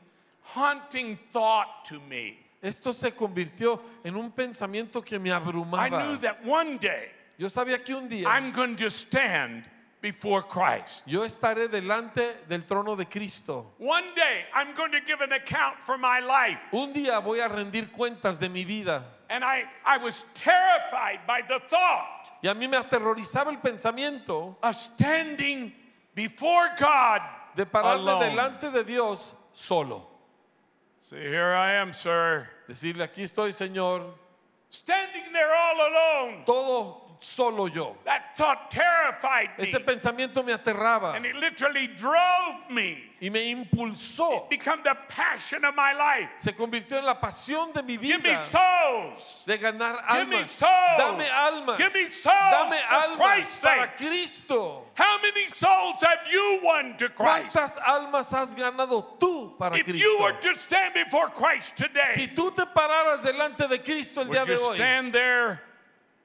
[0.54, 2.38] haunting thought to me?
[2.62, 6.06] Esto se convirtió en un pensamiento que me I abrumaba.
[6.06, 9.64] knew that one day Yo sabía que un día I'm going to stand
[10.02, 11.04] before Christ.
[11.06, 13.72] yo estaré delante del trono de Cristo.
[13.78, 16.58] One day I'm going to give an account for my life.
[16.72, 19.04] Un día voy a rendir cuentas de mi vida.
[19.30, 24.56] And I, I was terrified by the thought Y a mí me aterrorizaba el pensamiento
[24.62, 25.72] of standing
[26.14, 27.22] before God
[27.56, 28.28] de pararme alone.
[28.28, 30.06] delante de Dios solo.
[30.98, 34.14] See, here I am, sir, Decirle, aquí estoy, Señor,
[34.70, 36.42] standing there all alone.
[36.44, 37.96] todo solo yo.
[38.04, 39.64] That thought terrified me.
[39.70, 43.04] Ese pensamiento me aterraba And it literally drove me.
[43.20, 44.48] y me impulsó.
[44.50, 46.28] Become the passion of my life.
[46.36, 49.44] Se convirtió en la pasión de mi Give me vida souls.
[49.46, 50.50] de ganar Give me almas.
[50.50, 50.98] souls.
[50.98, 51.78] Dame almas.
[51.78, 53.96] Give me souls Dame for almas Christ's para sake.
[53.98, 54.82] Cristo.
[54.94, 57.56] How many souls have you won to Christ?
[57.56, 60.52] ¿Cuántas almas has ganado tú para If you were Cristo?
[60.52, 64.48] to stand before Christ Si today, tú te pararas delante de Cristo el día would
[64.48, 65.60] de you hoy, stand there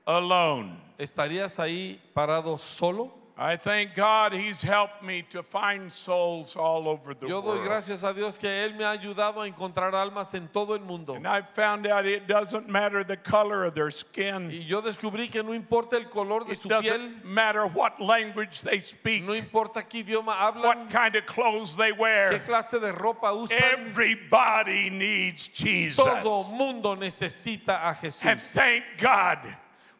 [0.07, 0.81] alone?
[0.97, 3.13] ¿Estarías ahí parado solo?
[3.39, 7.65] I thank God He's helped me to find souls all over the Yo doy world.
[7.65, 11.13] gracias a Dios que Él me ha ayudado a encontrar almas en todo el mundo.
[11.13, 14.49] And I've found out it doesn't matter the color of their skin.
[14.49, 18.01] Y yo descubrí que no importa el color de It su piel, doesn't matter what
[18.01, 22.39] language they speak, no importa qué idioma hablan, what kind of clothes they qué wear.
[22.39, 23.55] clase de ropa usan.
[23.61, 26.03] Everybody needs Jesus.
[26.03, 28.51] Todo mundo necesita a And Jesús.
[28.53, 29.37] thank God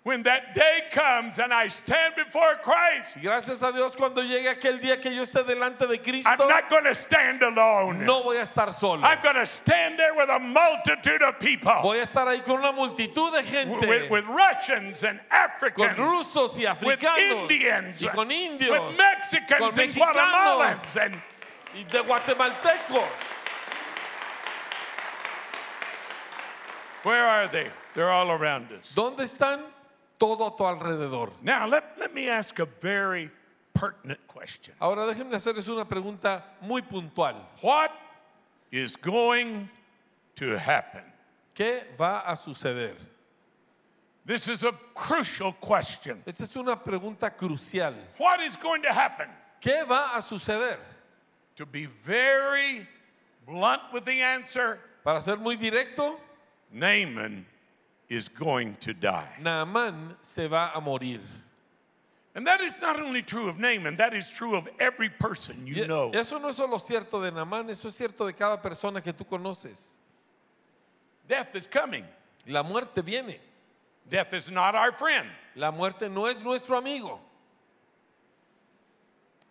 [0.07, 4.79] when that day comes and I stand before Christ, gracias a Dios cuando llegue aquel
[4.79, 8.05] día que yo esté delante de Cristo, I'm not going to stand alone.
[8.05, 9.01] no voy a estar solo.
[9.03, 12.59] I'm going to stand there with a multitude of people, Voy a estar ahí con
[12.59, 15.95] una multitud de gente, with, with Russians and Africans.
[15.97, 16.87] con rusos y africanos.
[16.87, 21.21] with Indians, y con indios, with Mexicans con and Guatemalans, and
[21.75, 23.33] y de guatemaltecos.
[27.03, 27.67] where are they?
[27.93, 28.93] They're all around us.
[28.95, 29.63] ¿Dónde están?
[30.17, 31.32] Todo a tu alrededor.
[31.41, 33.30] Now, let, let me ask a very
[33.73, 34.73] pertinent question.
[34.82, 37.36] Ahora déjenme hacerles una pregunta muy puntual.
[37.62, 37.91] What
[38.71, 39.69] is going
[40.36, 41.03] to happen?
[41.53, 42.95] ¿Qué va a suceder?
[44.25, 46.21] This is a crucial question.
[46.25, 47.93] Esta es una pregunta crucial.
[48.17, 49.30] What is going to happen?
[49.62, 50.77] ¿Qué va a suceder?
[51.56, 52.88] To be very
[53.45, 56.19] blunt with the answer, Para ser muy directo,
[56.69, 57.45] Naaman
[58.09, 59.29] is going to die.
[59.41, 61.19] Naamán se va a morir.
[62.35, 65.73] And that is not only true of Naaman, that is true of every person Y
[65.73, 66.11] you know.
[66.13, 69.25] eso no es solo cierto de Naamán, eso es cierto de cada persona que tú
[69.27, 69.97] conoces.
[71.27, 72.05] Death is coming.
[72.45, 73.37] La muerte viene.
[74.09, 75.27] Death is not our friend.
[75.55, 77.19] La muerte no es nuestro amigo.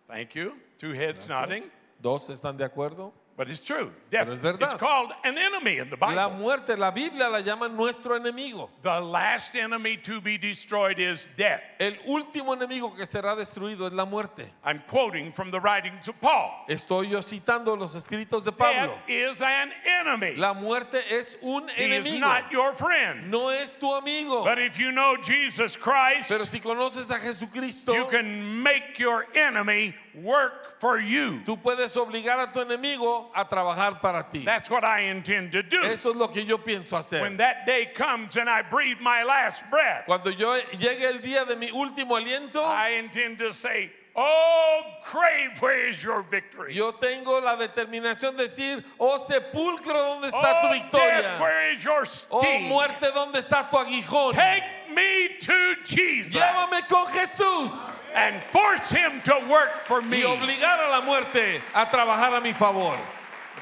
[0.07, 0.53] Thank you.
[0.77, 1.63] Two heads nodding.
[2.01, 3.11] Dos están de acuerdo.
[3.37, 3.91] But it's true.
[4.09, 4.63] Death Pero es verdad.
[4.63, 6.39] it's called an enemy in the La Bible.
[6.39, 8.67] muerte, la Biblia la llama nuestro enemigo.
[8.81, 11.61] The last enemy to be destroyed is death.
[11.79, 14.43] El último enemigo que será destruido es la muerte.
[14.65, 16.51] I'm quoting from the writings of Paul.
[16.67, 18.95] Estoy yo citando los escritos de Pablo.
[19.05, 20.33] Death is an enemy.
[20.35, 22.19] La muerte es un He is enemigo.
[22.19, 23.29] not your friend.
[23.29, 24.43] No es tu amigo.
[24.45, 29.27] But if you know Jesus Christ, Pero si conoces a Jesucristo, you can make your
[29.35, 31.41] enemy work for you.
[31.45, 34.43] tú puedes obligar a tu enemigo a trabajar para ti.
[34.45, 35.81] That's what I intend to do.
[35.83, 37.01] Eso es lo que yo pienso When
[37.33, 37.37] hacer.
[37.37, 41.55] that day comes and I breathe my last breath, Cuando yo llegue el día de
[41.55, 46.73] mi último aliento, I intend to say, Oh, grave, where is your victory?
[46.73, 51.37] yo tengo la determinación de decir, oh sepulcro, ¿dónde está tu oh, death, victoria?
[51.39, 54.31] where is your Oh muerte, ¿dónde está tu aguijón?
[54.33, 60.21] Take me to Jesus Llévame con Jesús and force him to work for me.
[60.21, 62.97] y obligar a la muerte a trabajar a mi favor.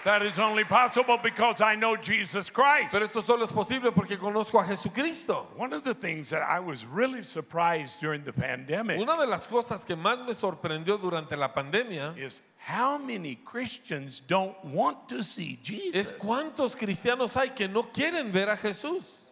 [0.05, 2.91] That is only possible because I know Jesus Christ.
[2.91, 5.47] Pero esto solo es posible porque conozco a Jesucristo.
[5.57, 9.47] One of the things that I was really surprised during the pandemic Una de las
[9.47, 15.23] cosas que más me sorprendió durante la pandemia is how many Christians don't want to
[15.23, 15.95] see Jesus.
[15.95, 19.31] es cuántos cristianos hay que no quieren ver a Jesús.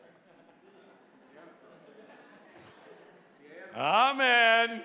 [3.76, 4.82] Amen.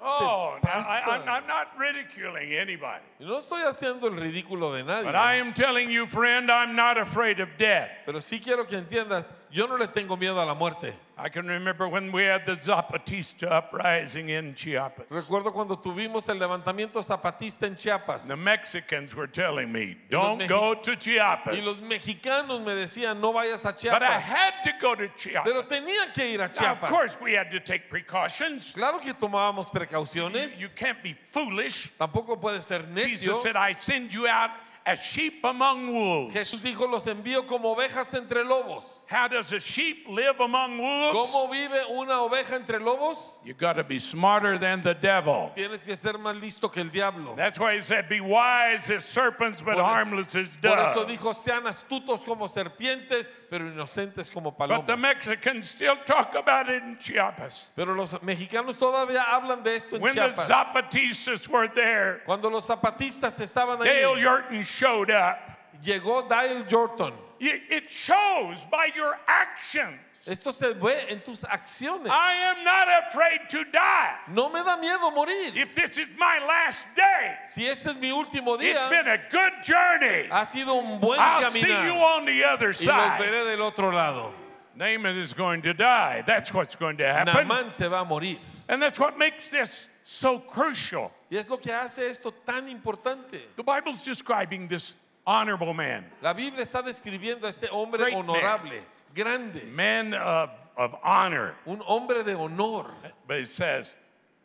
[0.00, 3.02] Oh, I, I'm, I'm not ridiculing anybody.
[3.18, 5.04] No estoy haciendo el ridículo de nadie.
[5.04, 7.88] But I am telling you, friend, I'm not afraid of death.
[8.06, 10.92] pero sí quiero que entiendas, Yo no le tengo miedo a la muerte.
[11.16, 15.06] I can remember when we had the Zapatista uprising in Chiapas.
[15.10, 18.28] Recuerdo cuando tuvimos el levantamiento zapatista en Chiapas.
[18.28, 21.80] The Mexicans were telling me, los don't go to Y los Chiapas.
[21.80, 24.22] mexicanos me decían, no vayas a But I Chiapas.
[24.22, 25.44] had to go to Chiapas.
[25.50, 26.90] Pero tenía que ir a Now, of Chiapas.
[26.90, 28.72] course, we had to take precautions.
[28.74, 30.60] Claro que tomábamos You, precauciones.
[30.60, 31.90] you can't be foolish.
[31.98, 33.18] Tampoco puede ser necio.
[33.32, 34.50] Jesus said, I send you out
[34.88, 36.34] as sheep among wolves.
[36.34, 39.06] Jesús dijo, los envío como ovejas entre lobos.
[39.10, 41.30] How does a sheep live among wolves?
[41.30, 43.38] ¿Cómo vive una oveja entre lobos?
[43.44, 45.52] You got to be smarter than the devil.
[45.54, 47.34] Tienes que ser más listo que el diablo.
[47.36, 51.18] That's why he said, Be wise as serpents, but Por harmless as Por eso doves.
[51.18, 55.00] dijo, sean astutos como serpientes, pero inocentes como But the palomas.
[55.00, 57.70] Mexicans still talk about it in Chiapas.
[57.76, 60.48] Pero los mexicanos todavía hablan de esto en When the Chiapas.
[60.48, 65.38] Zapatistas were there, Cuando los zapatistas estaban Dale ahí, Yurton showed up.
[65.82, 67.12] llegó Dale Jordan.
[67.40, 70.00] It shows by your actions.
[70.26, 72.08] Esto se ve en tus acciones.
[72.10, 74.14] I am not afraid to die.
[74.30, 75.56] No me da miedo morir.
[75.56, 79.18] If this is my last day, Si este es mi último día, it's been a
[79.30, 80.26] good journey.
[80.28, 83.20] ha sido un buen I'll see you on the other Y los side.
[83.22, 84.32] veré del otro lado.
[84.74, 86.22] Naaman is going to die.
[86.26, 87.34] That's what's going to happen.
[87.34, 88.38] Naamán se va a morir.
[88.68, 91.10] And that's what makes this so crucial.
[91.30, 93.40] Y es lo que hace esto tan importante.
[93.56, 98.30] The Bible's describing this honorable man, La Biblia está describiendo a este hombre Great man.
[98.30, 98.80] honorable,
[99.14, 101.54] grande, man of, of honor.
[101.66, 102.90] un hombre de honor.
[103.26, 103.96] But it says,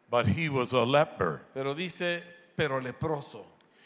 [0.09, 1.39] but he was a leper.
[1.53, 2.21] Pero dice,
[2.57, 3.45] pero leproso.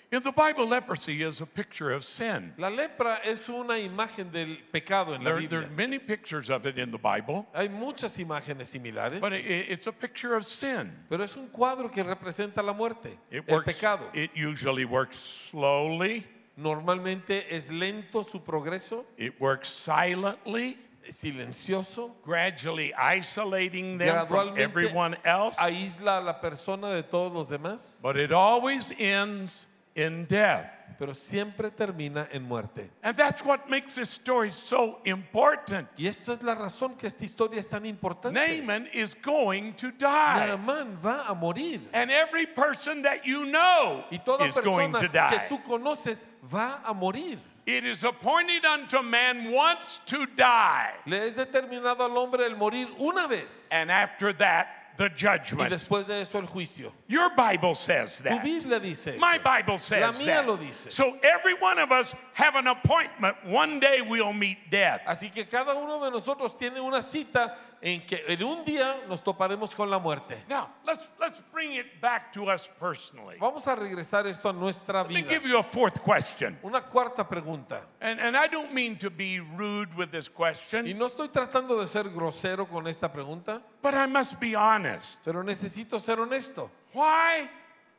[0.10, 2.54] In the Bible, leprosy is a picture of sin.
[2.58, 5.60] La lepra es una imagen del pecado en la There, Biblia.
[5.60, 9.86] there's many pictures of it in the Bible, Hay muchas imágenes similares, but it, it's
[9.86, 10.94] a picture of sin.
[11.10, 13.66] pero es un cuadro que representa la muerte, It el works.
[13.74, 14.10] pecado.
[14.14, 16.26] It usually works slowly.
[16.58, 20.78] Normalmente es lento su progreso, It works silently,
[21.10, 25.58] silencioso, gradually isolating them from everyone else.
[25.60, 29.68] aísla a la persona de todos los demás, But it always ends
[29.98, 30.78] in death.
[30.98, 32.90] pero siempre termina en muerte.
[33.04, 35.88] And that's what makes this story so important.
[35.98, 38.34] Y esto es la razón que esta historia es tan importante.
[38.34, 40.48] Naaman is going to die.
[40.48, 41.82] Naamán va a morir.
[41.94, 46.26] And every person that you know Y toda is going persona to que tú conoces
[46.44, 47.38] va a morir.
[47.68, 52.88] It is appointed unto man once to die, Le es determinado al hombre el morir
[52.98, 55.72] una vez and after that, the y judgment.
[55.72, 56.92] después de eso el juicio.
[57.08, 58.44] Your Bible says Tu that.
[58.44, 59.20] Biblia dice eso.
[59.20, 60.48] My Bible La says mía that.
[60.48, 60.92] lo dice.
[60.92, 63.36] So every one of us have an appointment.
[63.46, 65.02] One day we'll meet death.
[65.08, 69.22] Así que cada uno de nosotros tiene una cita en que en un día nos
[69.24, 70.36] toparemos con la muerte.
[70.50, 73.38] Now, let's let's bring it back to us personally.
[73.40, 75.30] Vamos a regresar esto a nuestra Let me vida.
[75.30, 76.58] give you a fourth question.
[76.64, 77.82] Una cuarta pregunta.
[78.02, 81.80] And, and I don't mean to be rude with this Y question, no estoy tratando
[81.80, 85.20] de ser grosero con esta pregunta, but I must be honest.
[85.24, 86.70] pero necesito ser honesto.
[86.94, 87.50] Why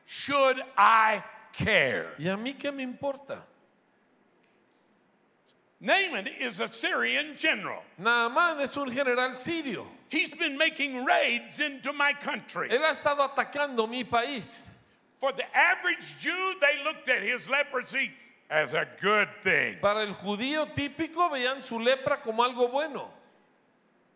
[0.06, 2.14] should I care?
[2.18, 3.46] ¿Y a mí qué me importa?
[5.80, 7.82] Naaman is a Syrian general.
[8.00, 9.86] Naamán es un general sirio.
[10.08, 12.68] He's been making raids into my country.
[12.68, 14.70] Él ha estado atacando mi país.
[15.20, 18.10] For the average Jew, they looked at his leprosy
[18.50, 19.76] as a good thing.
[19.80, 23.10] Para el judío típico veían su lepra como algo bueno.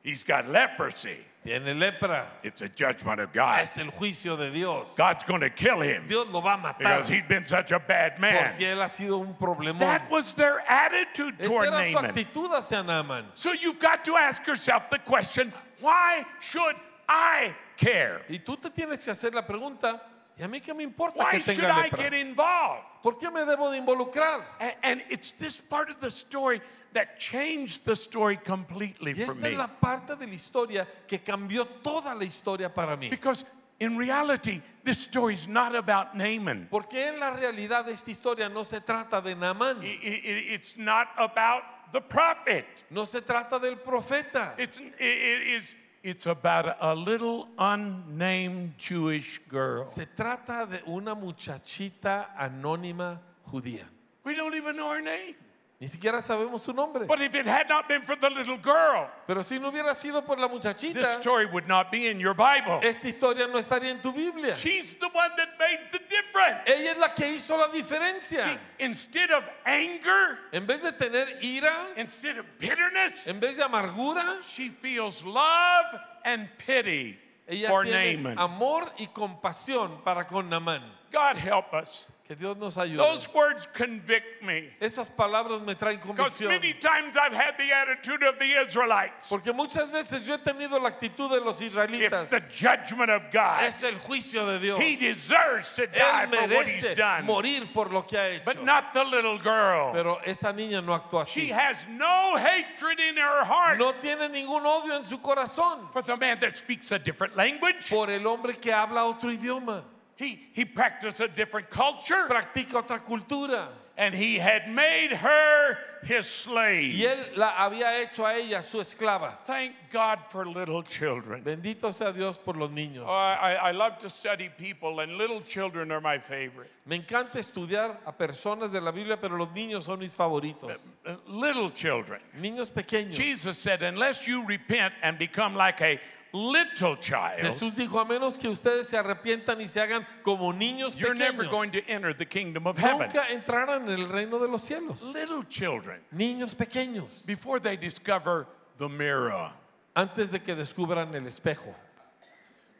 [0.03, 1.19] He's got leprosy.
[1.45, 2.25] Tiene lepra.
[2.45, 3.61] It's a judgment of God.
[3.62, 4.95] Es el juicio de Dios.
[4.97, 7.81] God's going to kill him Dios lo va a matar because he'd been such a
[7.81, 8.53] bad man.
[8.53, 9.81] porque él ha sido un problemón.
[9.81, 13.25] That was their attitude Esa toward era su actitud hacia Naaman.
[13.35, 16.77] So you've got to ask yourself the question why should
[17.09, 18.23] I care?
[18.29, 20.01] Y tú te tienes que hacer la pregunta,
[20.38, 22.85] ¿y a mí qué me importa Why que should I get involved?
[23.03, 24.43] ¿Por qué me debo de involucrar?
[24.61, 26.61] A- And it's this part of the story
[26.94, 29.57] that changed the story completely Y for esta es me.
[29.59, 33.11] la parte de la historia que cambió toda la historia para mí.
[33.11, 33.44] Because
[33.81, 36.68] in reality, this story is not about Naaman.
[36.70, 40.76] Porque en la realidad esta historia no se trata de Naamán, I- I- I- It's
[40.76, 42.85] not about the prophet.
[42.90, 44.55] no se trata del profeta.
[44.59, 49.85] It's, it- it is, it's about a little unnamed Jewish girl.
[49.87, 53.18] Se trata de una muchachita anónima
[53.50, 53.85] judía.
[54.24, 55.35] We don't even know her name.
[55.83, 57.07] Ni siquiera sabemos su nombre.
[57.07, 60.25] But if it had not been for the little girl, Pero si no hubiera sido
[60.25, 62.79] por la this muchachita, story would not be in your Bible.
[62.85, 64.55] esta historia no estaría en tu Biblia.
[64.55, 66.71] She's the one that made the difference.
[66.71, 68.61] Ella es la que hizo la See, diferencia.
[68.79, 74.38] instead of anger, En vez de tener ira, instead of bitterness, en vez de amargura,
[74.47, 75.87] she feels love
[76.25, 77.18] and pity
[77.49, 78.38] ella for tiene Naaman.
[78.38, 80.83] amor y compasión para con Naamán.
[81.11, 82.06] God help us.
[82.33, 82.96] Que Dios nos ayude.
[82.96, 84.70] Those words convict me.
[84.80, 86.48] Esas palabras me traen Because convicción.
[86.48, 89.28] many times I've had the attitude of the Israelites.
[89.28, 92.30] Porque muchas veces yo he tenido la actitud de los It's israelitas.
[92.30, 93.64] the judgment of God.
[93.64, 94.80] Es el juicio de Dios.
[94.80, 97.26] He deserves to die Él for what he's merece done.
[97.26, 98.44] morir por lo que ha hecho.
[98.46, 99.92] But not the little girl.
[99.92, 101.52] Pero esa niña no actuó She así.
[101.52, 106.16] has no hatred in her heart No tiene ningún odio en su corazón for the
[106.16, 107.90] man that speaks a different language.
[107.90, 109.85] por el hombre que habla otro idioma.
[110.23, 112.27] He, he practiced a different culture.
[112.29, 113.66] Practica otra cultura.
[113.98, 116.94] And he had made her his Y slave.
[116.94, 119.37] él la había hecho a ella su esclava.
[119.44, 121.42] Thank God for little children.
[121.44, 123.04] Bendito sea Dios por los niños.
[123.06, 126.70] Oh, I, I love to study people, and little children are my favorite.
[126.87, 130.94] Me encanta estudiar a personas de la Biblia, pero los niños son mis favoritos.
[131.04, 132.20] Uh, Little children.
[132.40, 133.14] Niños pequeños.
[133.14, 136.00] Jesus said, unless you repent and become like a
[136.33, 140.96] little child, Jesús dijo, a menos que ustedes se arrepientan y se hagan como niños
[140.96, 143.08] you're never going pequeños, to enter the kingdom of heaven.
[143.08, 145.02] nunca entrarán en el reino de los cielos.
[145.12, 148.46] Little children, Niños pequeños, before they discover
[148.78, 149.52] the mirror.
[149.94, 151.74] antes de que descubran el espejo.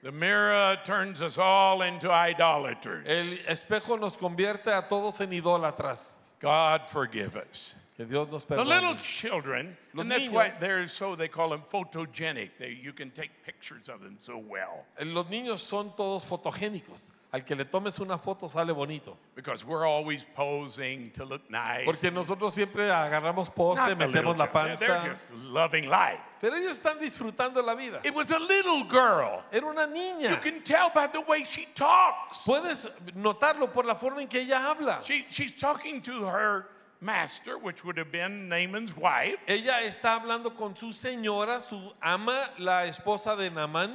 [0.03, 3.07] The mirror turns us all into idolaters.
[3.07, 6.32] El espejo nos convierte a todos en idólatras.
[6.40, 7.76] God forgive us.
[8.03, 9.03] Que Dios nos The little perdone.
[9.03, 10.59] children, Los and that's why niños.
[10.61, 12.50] they're so, they call them photogenic.
[12.59, 17.12] They, you can take pictures of them so well Los niños son todos fotogénicos.
[17.34, 19.16] Al que le tomes una foto sale bonito.
[19.34, 21.86] because we're always posing to look nice.
[21.86, 24.76] Porque nosotros siempre agarramos pose, Not the little metemos la children.
[24.78, 25.11] They're panza.
[25.12, 26.18] just loving life.
[26.42, 28.00] Pero ellos están disfrutando la vida.
[28.05, 29.42] It was a little girl.
[29.50, 30.42] Era una You niña.
[30.42, 32.44] can tell by the way she talks.
[32.44, 35.00] Puedes notarlo por la forma en que ella habla.
[35.05, 36.66] She, she's talking to her
[37.03, 39.36] master, which would have been Naaman's wife.
[39.48, 43.92] Ella está hablando con su señora, su ama, la esposa de Naamán.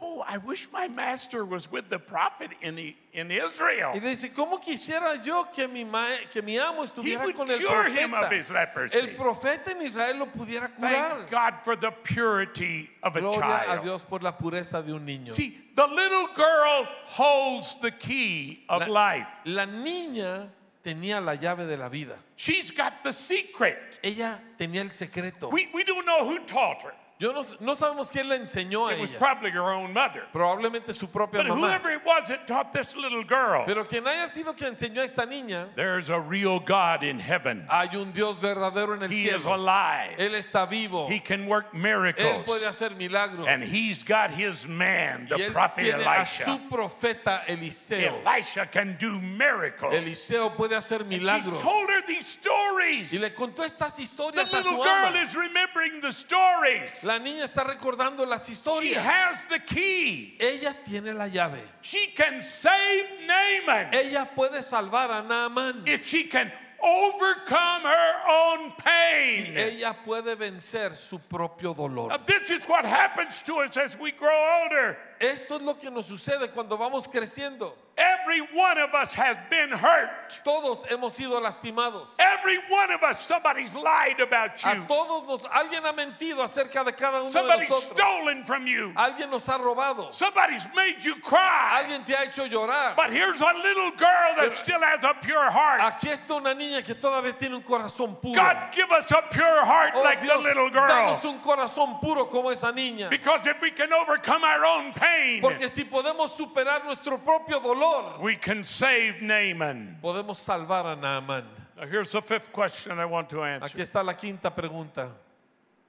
[0.00, 3.92] Oh, I wish my master was with the prophet in, the, in Israel.
[3.94, 7.90] Y dice, ¿cómo quisiera yo que mi, ma- que mi amo estuviera con el cure
[7.90, 8.32] him of profeta?
[8.32, 8.98] his leprosy.
[8.98, 11.28] El profeta en Israel lo pudiera curar.
[11.28, 13.82] Thank God for the purity of a Gloria a child.
[13.84, 15.30] Dios por la pureza de un niño.
[15.30, 19.26] See, the little girl holds the key of La, life.
[19.44, 20.48] la niña
[20.84, 22.14] tenía la llave de la vida.
[22.36, 23.98] She's got the secret.
[24.02, 25.48] Ella tenía el secreto.
[25.48, 26.94] We, we don't know who taught her.
[27.20, 29.18] Yo no, no sabemos quién la enseñó a It was ella.
[29.20, 30.24] probably her own mother.
[30.34, 31.68] Probablemente su propia But mamá.
[31.68, 35.04] whoever it was that taught this little girl, Pero quien haya sido que enseñó a
[35.04, 37.64] esta niña, there's a real God in heaven.
[37.70, 39.54] hay un Dios verdadero en el He is cielo.
[39.54, 40.16] alive.
[40.18, 41.06] Él está vivo.
[41.06, 42.44] He can work Él miracles.
[42.44, 43.46] puede hacer milagros.
[43.46, 46.44] And he's got his man, Y the él prophet tiene a Elisha.
[46.46, 48.22] su profeta Eliseo.
[48.26, 49.94] Elisha can do miracles.
[49.94, 51.60] Eliseo puede hacer She's milagros.
[51.60, 53.12] told her these stories.
[53.14, 55.18] Y le contó estas The historias a little su girl ama.
[55.22, 57.03] is remembering the stories.
[57.04, 58.96] La niña está recordando las She historias.
[59.04, 60.36] has the key.
[60.40, 61.60] Ella tiene la llave.
[61.82, 65.86] She can save Naaman Ella puede salvar a Naamán.
[65.86, 66.50] if she can
[66.82, 69.56] overcome her own pain.
[69.56, 72.18] Ella puede vencer su propio Now, dolor.
[72.26, 74.96] this is what happens to us as we grow older.
[75.20, 77.72] Esto es lo que nos sucede cuando vamos creciendo.
[77.96, 80.10] Every one of us has been hurt.
[80.44, 82.16] Todos hemos sido lastimados.
[82.18, 84.84] Every one of us, somebody's lied about A you.
[84.88, 87.96] todos nos, alguien ha mentido acerca de cada uno de Somebody's nosotros.
[87.96, 88.92] stolen from you.
[88.96, 90.12] Alguien nos ha robado.
[90.12, 91.84] Somebody's made you cry.
[91.84, 92.96] Alguien te ha hecho llorar.
[92.96, 95.80] But here's a little girl that still has a pure heart.
[95.82, 98.34] Aquí está una niña que todavía tiene un corazón puro.
[98.34, 101.30] God, give us a pure heart Oh, like the Dios, little danos girl.
[101.30, 103.08] un corazón puro como esa niña.
[103.08, 107.83] Because if we can overcome our own pain, Porque si podemos superar nuestro propio dolor,
[108.20, 109.98] we can save Naaman.
[110.02, 111.44] podemos salvar a Naamán.
[111.76, 113.68] Now, here's the fifth question I want to answer.
[113.76, 115.10] Aquí está la quinta pregunta.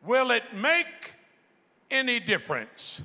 [0.01, 1.13] Will it make
[1.89, 3.01] any difference?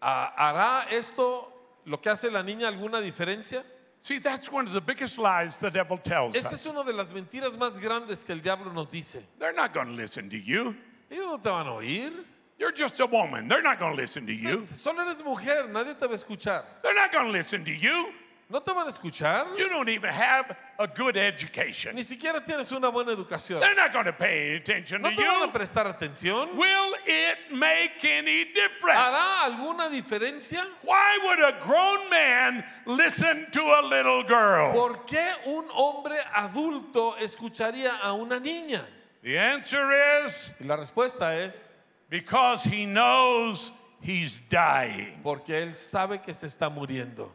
[0.00, 1.52] Ah, ¿Hará esto,
[1.86, 3.62] lo que hace la niña, alguna diferencia?
[4.00, 6.72] See, that's one of the biggest lies the devil tells Esta es us.
[6.72, 9.24] una de las mentiras más grandes que el diablo nos dice.
[9.38, 10.76] They're not going to listen to you.
[11.10, 12.12] Ellos no te van a oír.
[12.58, 13.48] You're just a woman.
[13.48, 14.66] They're not going to listen to you.
[14.70, 16.64] Solo eres mujer, nadie te va a escuchar.
[16.82, 18.12] They're not going to listen to you.
[18.54, 19.48] No te van a escuchar.
[19.58, 21.96] You don't even have a good education.
[21.96, 23.58] Ni siquiera tienes una buena educación.
[23.58, 25.52] They're not going to pay attention No to te van a you.
[25.52, 26.54] prestar atención.
[26.54, 28.96] Will it make any difference?
[28.96, 30.62] ¿Hará alguna diferencia?
[30.84, 34.72] Why would a grown man listen to a little girl?
[34.72, 38.82] ¿Por qué un hombre adulto escucharía a una niña?
[39.24, 39.90] The answer
[40.24, 41.76] is Y la respuesta es
[42.08, 45.18] because he knows he's dying.
[45.24, 47.32] porque él sabe que se está muriendo.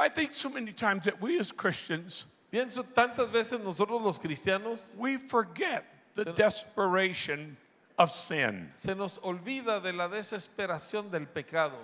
[0.00, 4.96] I think so many times that we as Christians, Pienso tantas veces nosotros los cristianos
[4.96, 5.84] we forget
[6.16, 7.56] the Se- desperation
[7.98, 8.70] of sin.
[8.74, 11.76] se nos olvida de la desesperación del pecado.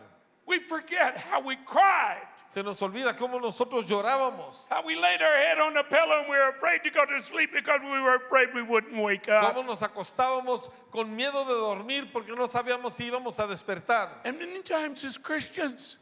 [0.47, 4.69] We forget how we cried Se nos olvida cómo nosotros llorábamos.
[4.71, 7.21] How we laid our head on the pillow and we were afraid to go to
[7.21, 9.53] sleep because we were afraid we wouldn't wake up.
[9.55, 14.09] Cómo nos acostábamos con miedo de dormir porque no sabíamos si íbamos a despertar.
[14.25, 15.99] And many times as Christians,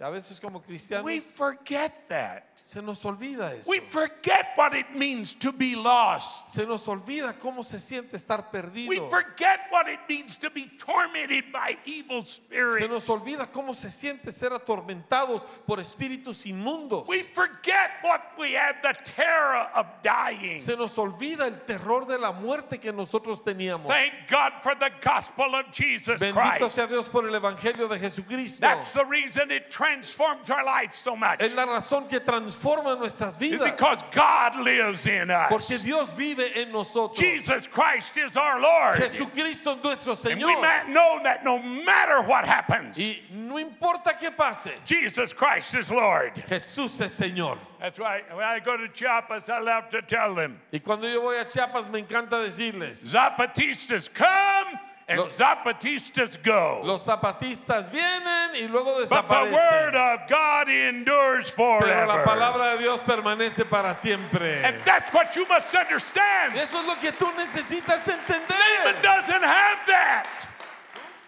[0.00, 2.44] A veces como cristianos we forget that.
[2.64, 3.68] se nos olvida eso.
[3.68, 6.48] We forget what it means to be lost.
[6.48, 9.10] Se nos olvida cómo se siente estar We perdido.
[9.10, 12.88] forget what it means to be tormented by evil Se spirits.
[12.88, 17.06] nos olvida cómo se siente ser atormentados por espíritus inmundos.
[17.08, 20.60] We forget what we had the terror of dying.
[20.60, 23.88] Se nos olvida el terror de la muerte que nosotros teníamos.
[23.88, 26.74] Thank God for the gospel of Jesus Bendito Christ.
[26.74, 28.60] sea Dios por el Evangelio de Jesucristo.
[28.60, 31.40] That's the reason it transforms our life so much.
[31.40, 33.64] Es la razón que transforma nuestras It's vidas.
[33.72, 35.82] because God lives in Porque us.
[35.82, 37.16] Dios vive en nosotros.
[37.18, 38.98] Jesus Christ is our Lord.
[38.98, 40.60] Jesucristo es nuestro And we Señor.
[40.60, 45.90] ma- know that no matter what happens, Y no importa qué pase, Jesus Christ is
[45.90, 46.34] Lord.
[46.48, 47.58] Jesús es Señor.
[47.80, 51.20] That's why when I go to Chiapas, I love to tell them, Y cuando yo
[51.20, 54.78] voy a Chiapas me encanta decirles, Zapatistas come
[55.10, 56.80] and Los- Zapatistas go.
[56.84, 59.94] los zapatistas vienen y luego But the word desaparecen.
[60.14, 62.24] of God endures Pero la forever.
[62.24, 64.62] palabra de Dios permanece para siempre.
[64.64, 66.56] And that's what you must understand.
[66.56, 69.02] Eso es lo que tú necesitas Naaman entender.
[69.02, 70.26] doesn't have that.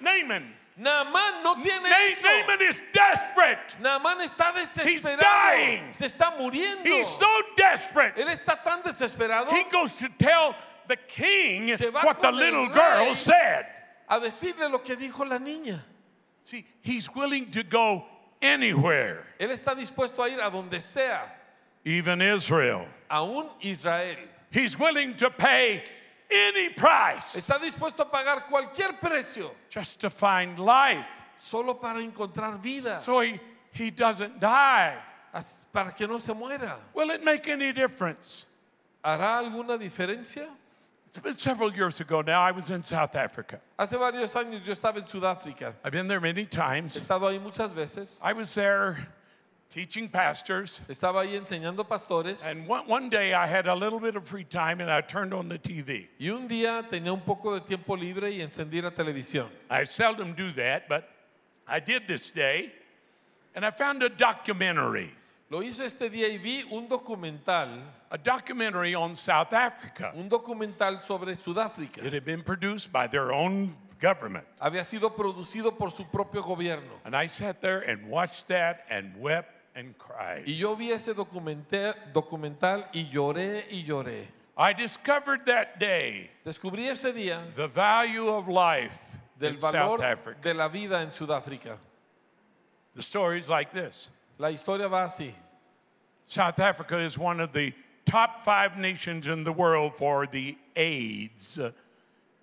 [0.01, 0.55] Naaman.
[0.77, 2.27] No tiene Na- eso.
[2.27, 3.75] Naaman is desperate.
[3.81, 4.65] Naamán está dying.
[4.65, 5.95] desesperado.
[5.95, 6.87] Se está muriendo.
[6.87, 8.17] He's so desperate.
[8.17, 10.55] Él está tan desesperado He goes to tell
[10.89, 11.69] the king
[12.03, 13.67] what the little girl said.
[14.09, 15.81] a decirle lo que dijo la niña.
[16.45, 18.05] See, he's willing to go
[18.41, 21.21] anywhere, Él está dispuesto a ir a donde sea,
[21.85, 22.87] even Israel.
[23.11, 24.17] aún Israel.
[24.51, 25.83] He's willing to pay
[26.31, 31.07] any price Está dispuesto a pagar cualquier precio just to find life
[31.37, 33.41] solo para encontrar vida, so he,
[33.73, 34.97] he doesn't die.
[35.33, 36.77] as- para que no se muera.
[36.93, 38.47] Will it make any difference?
[39.03, 40.47] ¿Hará alguna diferencia?
[41.37, 43.61] Several years ago now, I was in South Africa.
[43.79, 45.75] Hace varios años yo estaba en Sudáfrica.
[45.85, 46.95] I've been there many times.
[46.95, 47.07] He times.
[47.07, 48.21] estado ahí muchas veces.
[48.25, 49.09] I was there
[49.69, 50.81] teaching pastors.
[50.89, 52.47] Estaba ahí enseñando pastores.
[52.47, 55.35] And one, one day I had a little bit of free time and I turned
[55.35, 56.09] on the TV.
[56.19, 59.49] Y un día tenía un poco de tiempo libre y encendí la televisión.
[59.71, 61.09] I seldom do that, but
[61.69, 62.73] I did this day.
[63.55, 65.13] And I found a documentary,
[65.53, 70.11] Lo hice este día y vi un documental, a documentary on South Africa.
[70.15, 72.03] un documental sobre Sudáfrica.
[72.03, 74.47] It had been produced by their own government.
[74.59, 77.03] Había sido producido por su propio gobierno.
[77.05, 80.45] And I sat there and watched that and wept and cried.
[80.47, 84.29] Y yo vi ese documental, y lloré y lloré.
[84.57, 90.41] I discovered that day Descubrí ese día the value of life del in South Africa.
[90.41, 91.77] de la vida en Sudáfrica.
[92.95, 95.33] The story is like this La historia va así.
[96.33, 97.75] South Africa is one of the
[98.07, 101.71] top five nations in the world for the AIDS uh,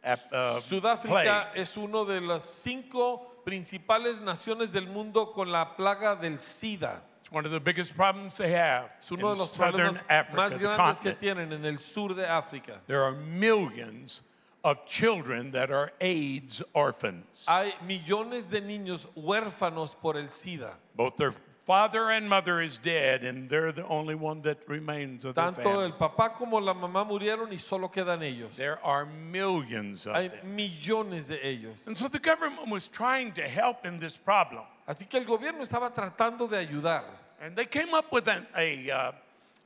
[0.04, 6.38] uh, Sudáfrica es uno de las cinco principales naciones del mundo con la plaga del
[6.38, 7.02] SIDA.
[7.20, 10.04] It's one of the biggest problems they have Es uno in de los southern problemas
[10.08, 12.82] Africa, más grandes que tienen en el sur de África.
[12.86, 14.22] There are millions
[14.64, 17.44] of children that are AIDS orphans.
[17.48, 20.78] Hay millones de niños huérfanos por el SIDA.
[20.96, 21.34] Both their
[21.70, 25.86] father and mother is dead, and they're the only one that remains of Tanto family.
[25.86, 28.58] el papá como la mamá murieron y solo quedan ellos.
[28.58, 30.56] There are millions of Hay them.
[30.56, 31.86] millones de ellos.
[31.86, 34.64] And so the government was trying to help in this problem.
[34.88, 37.04] Así que el gobierno estaba tratando de ayudar.
[37.40, 39.12] And they came up with an, a, uh,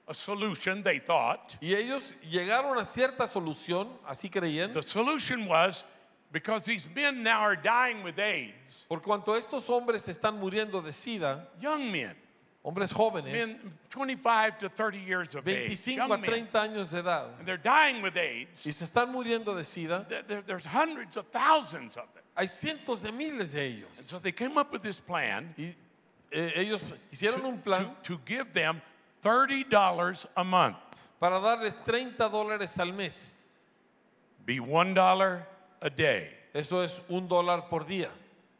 [0.09, 1.55] a solution, they thought.
[1.61, 5.85] Y ellos llegaron a cierta solución, así creían, The solution was
[6.33, 10.91] because these men now are dying with AIDS, por cuanto estos hombres están muriendo de
[10.91, 12.13] SIDA, young men,
[12.65, 16.89] hombres jóvenes, men 25 to 30 years of age, 25 young a men, 30 años
[16.91, 18.65] de edad, and they're dying with AIDS.
[18.65, 22.23] y se están muriendo de SIDA, There- there- there's hundreds of thousands of them.
[22.35, 23.89] hay cientos de miles de And ellos.
[23.93, 25.75] so they came up with this plan Y
[26.31, 28.81] eh, ellos hicieron un to, plan to give them
[29.21, 30.75] $30 a month,
[31.19, 33.39] para darles 30 dólares al mes.
[34.45, 35.45] be $1
[35.83, 36.29] a day.
[36.53, 38.09] Eso es un dólar por día.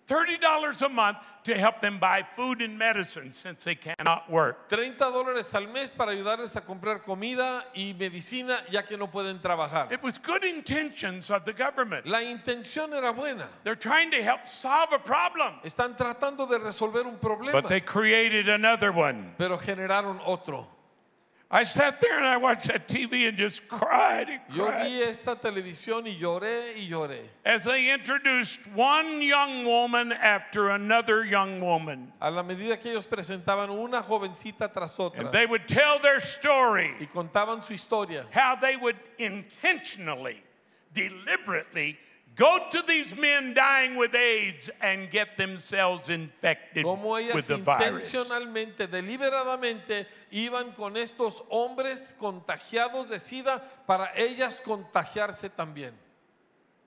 [0.06, 4.68] $30 a month to help them buy food and medicine since they cannot work.
[4.68, 9.40] 30 dólares al mes para ayudarles a comprar comida y medicina ya que no pueden
[9.40, 9.90] trabajar.
[9.94, 12.06] It was good intentions of the government.
[12.06, 13.48] La intención era buena.
[13.64, 17.80] They're trying to help solve a problem, Están tratando de resolver un problema, but they
[17.82, 19.36] created another one.
[19.38, 20.68] pero generaron otro.
[21.56, 24.88] I sat there and I watched that TV and just cried and Yo cried.
[24.88, 27.20] vi esta televisión y lloré y lloré.
[27.46, 32.12] as they introduced one young woman after another young woman.
[32.22, 36.96] A la medida que ellos presentaban una jovencita tras And they would tell their story,
[37.00, 38.26] y contaban su historia.
[38.32, 40.42] how they would intentionally,
[40.92, 42.00] deliberately
[42.36, 48.14] go to these men dying with AIDS and get themselves infected with ellas the virus.
[48.14, 55.94] intencionalmente, deliberadamente iban con estos hombres contagiados de SIDA para ellas contagiarse también.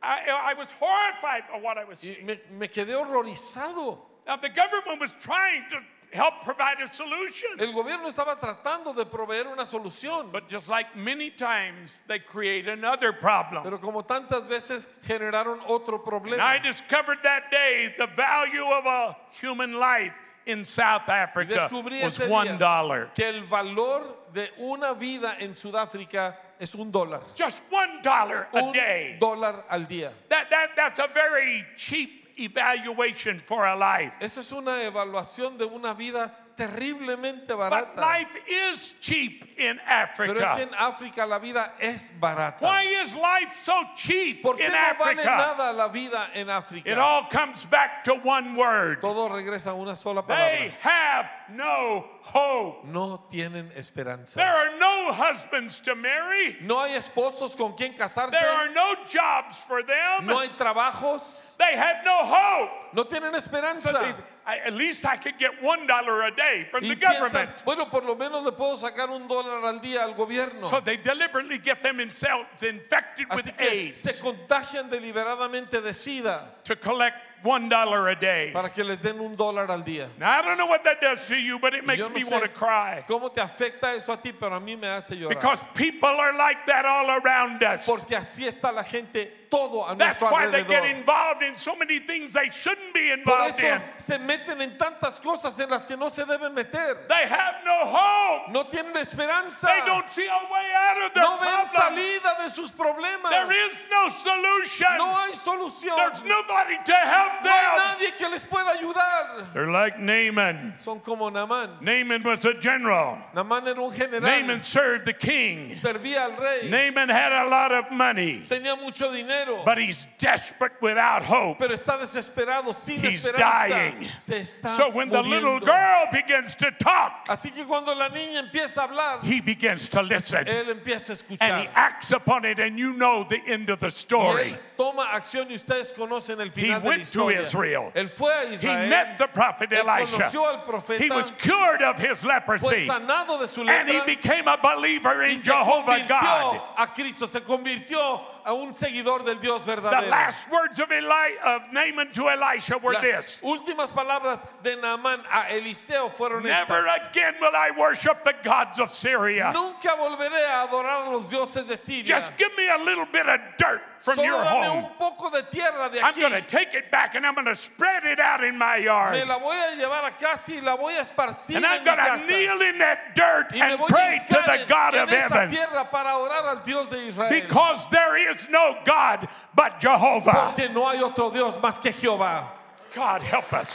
[0.03, 2.27] I, I was horrified by what I was seeing.
[2.27, 3.99] me, me quedé horrorizado.
[4.27, 5.77] Now, the government was trying to
[6.13, 7.51] help provide a solution.
[7.59, 12.69] El gobierno estaba tratando de proveer una solución, But just like many times, they create
[12.69, 13.63] another problem.
[13.63, 19.17] pero como tantas veces generaron otro And I discovered that day the value of a
[19.41, 20.13] human life
[20.47, 24.03] in South Africa descubrí was one día que el valor
[24.33, 27.23] de una vida en Sudáfrica es un dólar.
[27.37, 29.13] Just one dollar a day.
[29.15, 30.13] Un dólar al día.
[30.29, 34.13] That, that, that's a very cheap evaluation for a life.
[34.21, 38.01] Esa es una evaluación de una vida terriblemente But barata.
[38.01, 39.79] life is cheap in
[40.17, 40.63] Pero es que Africa.
[40.63, 42.61] en África la vida es barata.
[42.63, 45.37] Why is life so cheap ¿Por qué in no vale Africa?
[45.37, 46.99] nada la vida en It África?
[46.99, 49.01] all comes back to one word.
[49.03, 50.73] Todo regresa a una sola They palabra.
[50.81, 52.85] have no hope.
[52.87, 54.37] No tienen esperanza.
[54.37, 56.57] There are no husbands to marry.
[56.63, 58.31] No hay esposos con quien casarse.
[58.33, 60.27] There are no jobs for them.
[60.27, 61.57] No hay trabajos.
[61.59, 62.71] They had no hope.
[62.95, 63.93] No tienen So esperanza.
[63.93, 64.15] they,
[64.49, 67.63] I, at least I could get one dollar a day from Y the piensan, government.
[67.65, 70.67] bueno, por lo menos le puedo sacar un dólar al día al gobierno.
[70.69, 76.45] So they deliberately get themselves infected with Así que AIDS se contagian deliberadamente de SIDA
[76.65, 78.51] to collect one dollar a day.
[78.53, 80.09] para que les den un dólar al día.
[80.19, 82.43] Now I don't know what that does to you, but it makes no me want
[82.43, 85.31] to cry cómo te afecta eso a ti, pero a mí me hace llorar.
[85.31, 87.87] because people are like that all around us.
[87.87, 90.99] Porque así está la gente todo a That's nuestro why they get alrededor.
[90.99, 93.83] involved in so many things they shouldn't be Por involved eso in.
[93.99, 97.07] se meten en tantas cosas en las que no se deben meter.
[97.09, 98.53] They have no hope.
[98.53, 99.67] No tienen esperanza.
[99.67, 101.97] They don't see a way out of their No ven problem.
[101.97, 103.31] salida de sus problemas.
[103.31, 104.87] There is no solution.
[104.99, 105.97] No hay solución.
[105.97, 108.11] There's nobody to help No hay them.
[108.11, 109.53] nadie que les pueda ayudar.
[109.53, 110.75] They're like Naaman.
[110.79, 111.29] Son como.
[111.29, 113.19] Naaman was a general.
[113.35, 113.43] Era
[113.83, 114.21] un general.
[114.23, 115.71] Naaman served the king.
[115.73, 116.69] Servía al rey.
[116.71, 119.36] Naaman had a lot of money, Tenía mucho dinero.
[119.65, 121.59] But he's desperate without hope.
[121.59, 123.69] pero está desesperado, sin He's esperanza.
[123.69, 124.09] dying.
[124.19, 128.41] Se está So when the little girl begins to talk, Así que cuando la niña
[128.51, 132.59] empieza a hablar, he begins to listen él empieza a and he acts upon it,
[132.59, 134.43] and you know the end of the Y story.
[134.53, 137.29] él toma acción y ustedes conocen el He final de la went to.
[137.31, 137.93] Israel.
[137.95, 140.17] Él fue a He met the prophet él Elisha.
[140.31, 141.03] conoció al profeta.
[141.03, 145.23] He was cured of his fue leprosy, sanado de su and he became a believer
[145.23, 146.61] y in Jehovah God.
[146.79, 149.75] a Cristo, se convirtió a un seguidor del Dios The
[150.09, 155.21] last words of, Eli- of Naaman to Elisha were Las this últimas palabras de Naamán
[155.33, 157.11] a Eliseo fueron Never estas.
[157.11, 159.51] again will I worship the gods of Syria.
[159.53, 162.05] Nunca volveré a adorar a los dioses de Siria.
[162.05, 164.85] Just give me a little bit of dirt from Solo your dame home.
[164.85, 166.21] un poco de tierra de I'm aquí.
[166.21, 168.85] going to take it back and I'm going to spread it out in my Me
[168.85, 169.27] yard.
[169.27, 171.85] la voy a llevar a casa y la voy a esparcir And en I'm mi
[171.87, 174.69] going to kneel in that dirt y me and voy pray to hincar the en,
[174.69, 175.51] God en of esa heaven.
[175.51, 177.31] tierra para orar al Dios de Israel.
[177.31, 180.53] Because there is no God but Jehovah.
[180.55, 182.49] Porque no hay otro Dios más que Jehová.
[182.95, 183.75] God help us.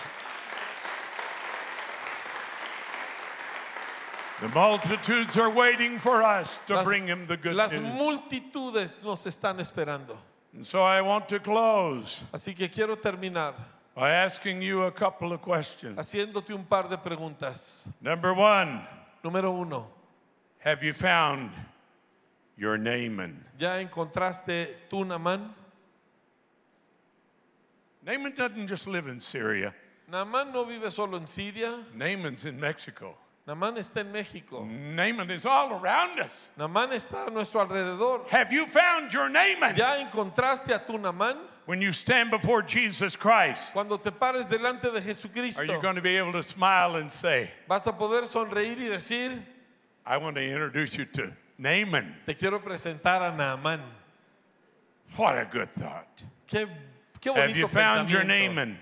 [4.42, 7.96] The multitudes are waiting for us to Las, bring him the good las news.
[7.96, 10.18] multitudes nos están esperando.
[10.54, 13.54] And so I want to close Así que quiero terminar
[13.96, 15.96] by asking you a couple of questions.
[15.98, 17.92] haciéndote un par de preguntas.
[18.02, 18.82] Number one,
[19.24, 19.88] Número uno,
[20.60, 21.52] have you found
[22.62, 23.44] your Naaman?
[23.58, 25.50] ¿ya encontraste tu Namán?
[28.06, 29.74] Naaman doesn't just live in Syria.
[30.12, 33.16] Namán no vive solo en Siria, Naaman's in Mexico.
[33.48, 34.64] Namán está en México.
[34.64, 36.50] Naaman is all around us.
[36.58, 38.28] Namán está a nuestro alrededor.
[38.30, 39.76] Have you found your Naaman?
[39.76, 41.38] ¿Ya encontraste a tu Namán?
[41.66, 45.96] When you stand before Jesus Christ, Cuando te pares delante de Jesucristo, are you going
[45.96, 49.32] to be able to smile and say, vas a poder sonreír y decir,
[50.06, 52.16] I want to introduce you to Naaman?
[52.26, 53.82] te quiero presentar a Naamán.
[55.16, 56.22] What a good thought.
[56.48, 56.68] Qué,
[57.20, 58.24] qué Have bonito you found your.
[58.24, 58.78] Naaman?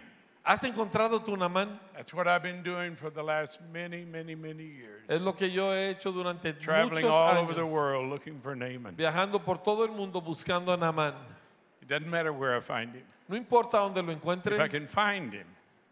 [0.45, 1.77] ¿Has encontrado tu Naamán?
[1.93, 5.03] That's what I've been doing for the last many, many, many years.
[5.09, 8.39] Es lo que yo he hecho durante Traveling muchos all años, over the world looking
[8.39, 8.95] for Naaman.
[8.95, 11.13] viajando por todo el mundo buscando a Naamán.
[11.81, 13.03] It doesn't matter where I find him.
[13.27, 15.45] No importa dónde lo encuentre, If I can find him,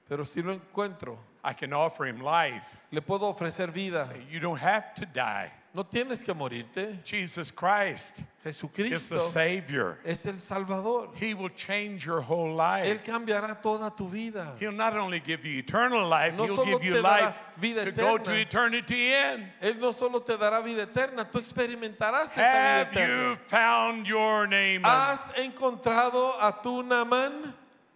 [0.08, 2.80] pero si lo encuentro, I can offer him life.
[2.92, 4.08] le puedo ofrecer vida.
[4.32, 5.52] You don't have to die.
[5.78, 7.04] No tienes que morirte.
[7.04, 10.00] Jesus Christ is Jesucristo the Savior.
[10.04, 11.10] es el Salvador.
[11.14, 13.04] He will change your whole Él life.
[13.04, 14.56] cambiará toda tu vida.
[14.60, 18.18] He'll not only give you eternal life, No He'll give you life vida to go
[18.18, 18.42] to eterna.
[18.42, 19.48] eternity in.
[19.62, 23.02] Él no solo te dará vida eterna, tú experimentarás esa vida Have you
[23.34, 23.40] eterna.
[23.46, 24.82] found your name?
[24.84, 27.54] ¿Has encontrado a tu Namán?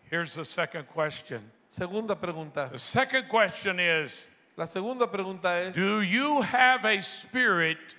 [0.08, 1.42] Here's the second question.
[1.68, 2.70] Segunda pregunta.
[2.72, 4.28] The second question is
[4.58, 7.96] La segunda pregunta es, Do you have a spirit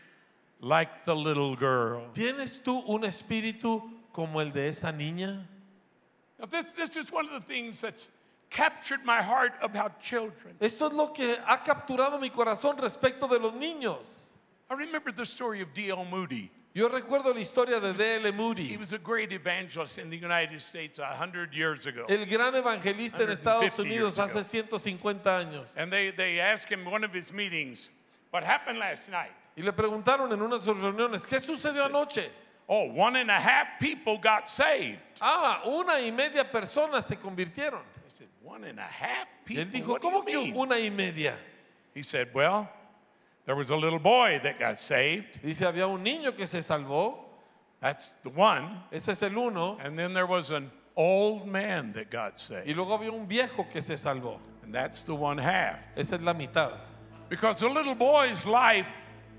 [0.61, 2.11] like the little girl?
[2.15, 3.83] ¿tienes tú un espíritu
[4.13, 5.47] como el de esa niña?
[6.39, 8.09] Now, this, this is one of the things that's
[8.51, 10.57] captured my heart about children.
[10.61, 14.35] Esto es lo que ha capturado mi corazón respecto de los niños.
[14.71, 16.05] I remember the story of D.L.
[16.05, 16.51] Moody.
[16.75, 18.25] Yo recuerdo la historia de D.L.
[18.25, 22.07] He Moody, was a great evangelist in the United States a hundred years ago.
[22.09, 25.77] el gran evangelista en 150 Estados Unidos hace 150 años.
[25.77, 27.91] And they, they asked him one of his meetings,
[28.31, 29.33] What happened last night?
[29.55, 32.31] Y le preguntaron en una de sus reuniones, ¿qué sucedió anoche?
[32.67, 34.99] Oh, one and a half people got saved.
[35.21, 37.83] Ah, una y media personas se convirtieron.
[38.01, 39.65] They said, One and a half people?
[39.65, 41.35] él dijo, ¿cómo que mean?" una y media?
[41.95, 42.71] He said, Well,
[43.47, 45.41] there was a little boy that got saved.
[45.43, 47.15] Dice, había un niño que se salvó,
[47.81, 48.85] That's the one.
[48.93, 52.77] ese es el uno, And then there was an old man that got y saved.
[52.77, 54.39] luego había un viejo que se salvó.
[54.63, 55.79] And that's the one half.
[55.97, 56.73] Esa es la mitad.
[57.29, 58.87] Because the little boy's life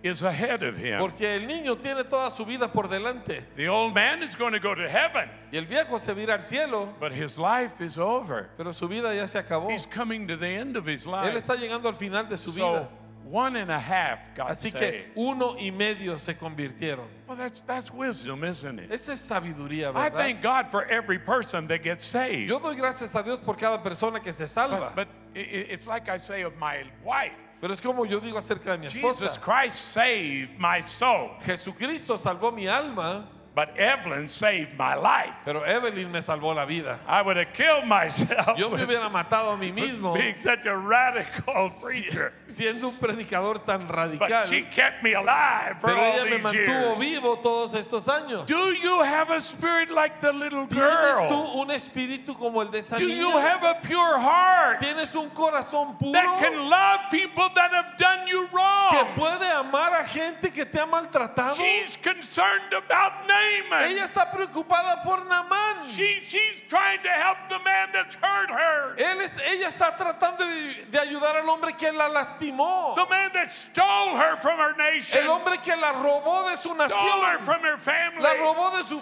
[0.04, 1.00] is ahead of him.
[1.00, 3.46] Porque el niño tiene toda su vida por delante.
[3.56, 6.24] The old man is going to go to heaven, Y el viejo se va a
[6.24, 8.50] ir al cielo, but his life is over.
[8.58, 9.70] pero su vida ya se acabó.
[9.72, 11.30] He's coming to the end of his life.
[11.32, 12.90] Él está llegando al final de su So vida.
[13.26, 14.80] One and a half got Así saved.
[14.80, 17.06] que uno y medio se convirtieron.
[17.28, 18.92] Well, that's, that's wisdom, isn't it?
[18.92, 20.14] Esa es sabiduría, I ¿verdad?
[20.14, 22.50] thank God for every person that gets saved.
[22.50, 24.92] Yo doy gracias a Dios por cada persona que se salva.
[24.94, 27.34] But, but i- i- it's like I say of my wife.
[27.62, 29.40] Pero es como yo digo acerca de mi Jesus esposa.
[29.42, 35.34] Christ saved my soul, Jesucristo salvó mi alma, but Evelyn saved my life.
[35.46, 36.98] pero Evelyn me salvó la vida.
[37.08, 40.76] I would have killed myself Yo me hubiera matado a mí mismo being such a
[40.76, 42.34] radical preacher.
[42.48, 44.44] siendo un predicador tan But radical.
[44.48, 47.00] she kept me alive for Pero all ella me mantuvo years.
[47.00, 48.48] vivo todos estos años.
[48.48, 51.60] Do you have a spirit like the little ¿Tienes tú girl?
[51.62, 53.42] un espíritu como el de esa Do you niña?
[53.42, 58.28] have a pure heart ¿Tienes un corazón puro that can love people that have done
[58.28, 59.16] you que wrong?
[59.16, 61.56] puede amar a gente que te ha maltratado?
[61.56, 63.28] She's concerned about
[63.70, 63.92] Naaman.
[63.92, 65.90] Ella está preocupada por Namán.
[65.90, 68.96] She, she's trying to help the man that's hurt her.
[68.98, 72.96] Él es- ella está tratando de, de ayudar al hombre que la lastimó.
[72.96, 75.24] The man that stole her from her nation.
[75.24, 77.40] El hombre que la robó de su Stole her nación.
[77.40, 78.13] from her family.
[78.44, 78.98] La robó de su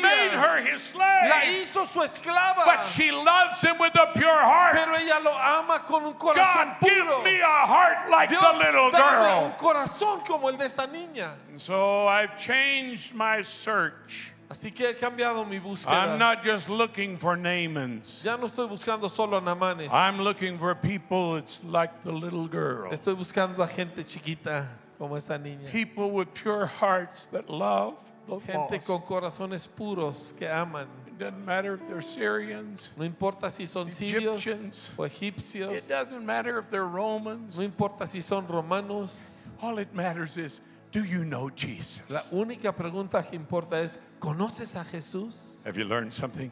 [0.00, 1.44] Made her his La slave.
[1.46, 2.64] hizo su esclava.
[2.64, 4.74] But she loves him with a pure heart.
[4.74, 8.58] Pero ella lo ama con un corazón God, give me a heart like Dios, the
[8.58, 9.56] little dame un girl.
[9.58, 11.30] corazón como el de esa niña.
[11.48, 14.32] And so I've changed my search.
[14.50, 15.92] Así que he cambiado mi búsqueda.
[15.92, 18.24] I'm not just looking for Naamans.
[18.24, 19.90] Ya no estoy buscando solo a Namanes.
[19.92, 22.90] I'm looking for people it's like the little girl.
[22.90, 24.66] Estoy buscando a gente chiquita
[24.98, 25.70] como esa niña.
[25.70, 27.94] People with pure hearts that love
[28.38, 28.86] Gente lost.
[28.86, 30.86] con corazones puros que aman.
[31.06, 32.90] It doesn't matter if they're Syrians.
[32.96, 35.88] No importa si son sirios o It egipcios.
[35.88, 37.56] doesn't matter if they're Romans.
[37.56, 39.54] No importa si son romanos.
[39.60, 40.62] All it matters is,
[40.92, 42.02] do you know Jesus?
[42.08, 45.64] La única pregunta que importa es, ¿conoces a Jesús?
[45.66, 46.50] Have you learned something?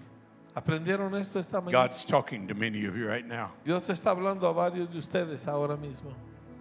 [0.54, 1.72] ¿Aprendieron esto esta mañana?
[1.72, 3.52] God's talking to many of you right now.
[3.64, 6.12] Dios está hablando a varios de ustedes ahora mismo.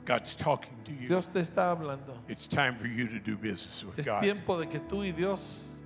[0.07, 1.09] God's talking to you.
[1.09, 2.13] Dios te está hablando.
[2.29, 4.23] It's time for you to do business with Es God.
[4.23, 5.79] tiempo de que tú y Dios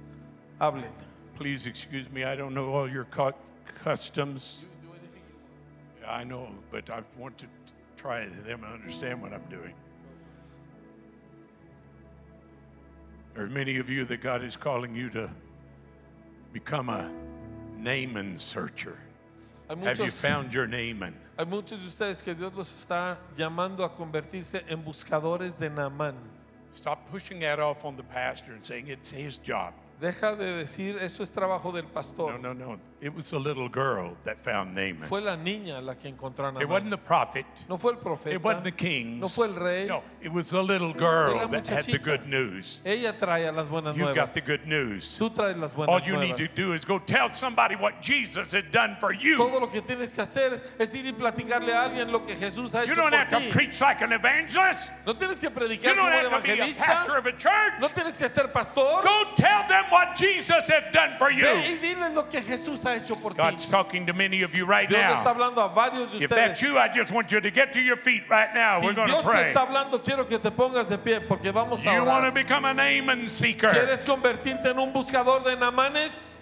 [0.59, 0.91] hablen.
[1.35, 3.31] Please excuse me, I don't know all your cu-
[3.83, 4.63] customs.
[6.07, 7.47] I know, but I want to
[7.97, 9.73] try them to understand what I'm doing.
[13.33, 15.31] There are many of you that God is calling you to
[16.53, 17.09] become a
[17.79, 18.99] Naaman searcher.
[19.67, 21.15] Have you found your Naaman?
[21.41, 26.13] Hay muchos de ustedes que Dios los está llamando a convertirse en buscadores de Naamán.
[26.75, 29.73] Stop pushing that off on the pastor and saying it's his job.
[30.01, 32.39] Deja de decir, eso es trabajo del No, pastor.
[32.39, 32.79] no, no.
[33.01, 35.07] It was a little girl that found Naaman.
[35.07, 37.45] Fue la niña la que encontró a It wasn't the prophet.
[37.69, 38.35] No fue el profeta.
[38.35, 39.19] It wasn't the king.
[39.19, 39.85] No fue el rey.
[39.87, 42.81] No, it was the little girl that had the good news.
[42.85, 44.33] Ella trae las buenas You got nuevas.
[44.33, 45.17] the good news.
[45.19, 46.55] Tú traes las All buenas you need to nuevas.
[46.55, 49.37] do is go tell somebody what Jesus had done for you.
[49.37, 52.35] Todo lo que tienes que hacer es, es ir y platicarle a alguien lo que
[52.35, 53.51] Jesús ha You hecho don't por have to ti.
[53.51, 54.91] preach like an evangelist.
[55.05, 57.17] No tienes que You predicar don't como un have to be a pastor evangelista.
[57.17, 57.81] of a church.
[57.81, 59.01] No tienes que ser pastor.
[59.03, 61.43] Go tell them what Jesus has done for you.
[61.43, 63.37] Ve y dile lo que Jesús ha hecho por ti.
[63.37, 65.33] God's talking to many of you right Dios está now.
[65.33, 67.97] hablando a varios de If that's you, I just want you to get to your
[67.97, 68.79] feet right now.
[68.79, 69.53] Si We're going to Dios te pray.
[69.53, 72.65] está hablando, quiero que te pongas de pie porque vamos a You want to become
[72.65, 73.69] a Naaman seeker.
[73.69, 76.40] ¿Quieres convertirte en un buscador de namanes?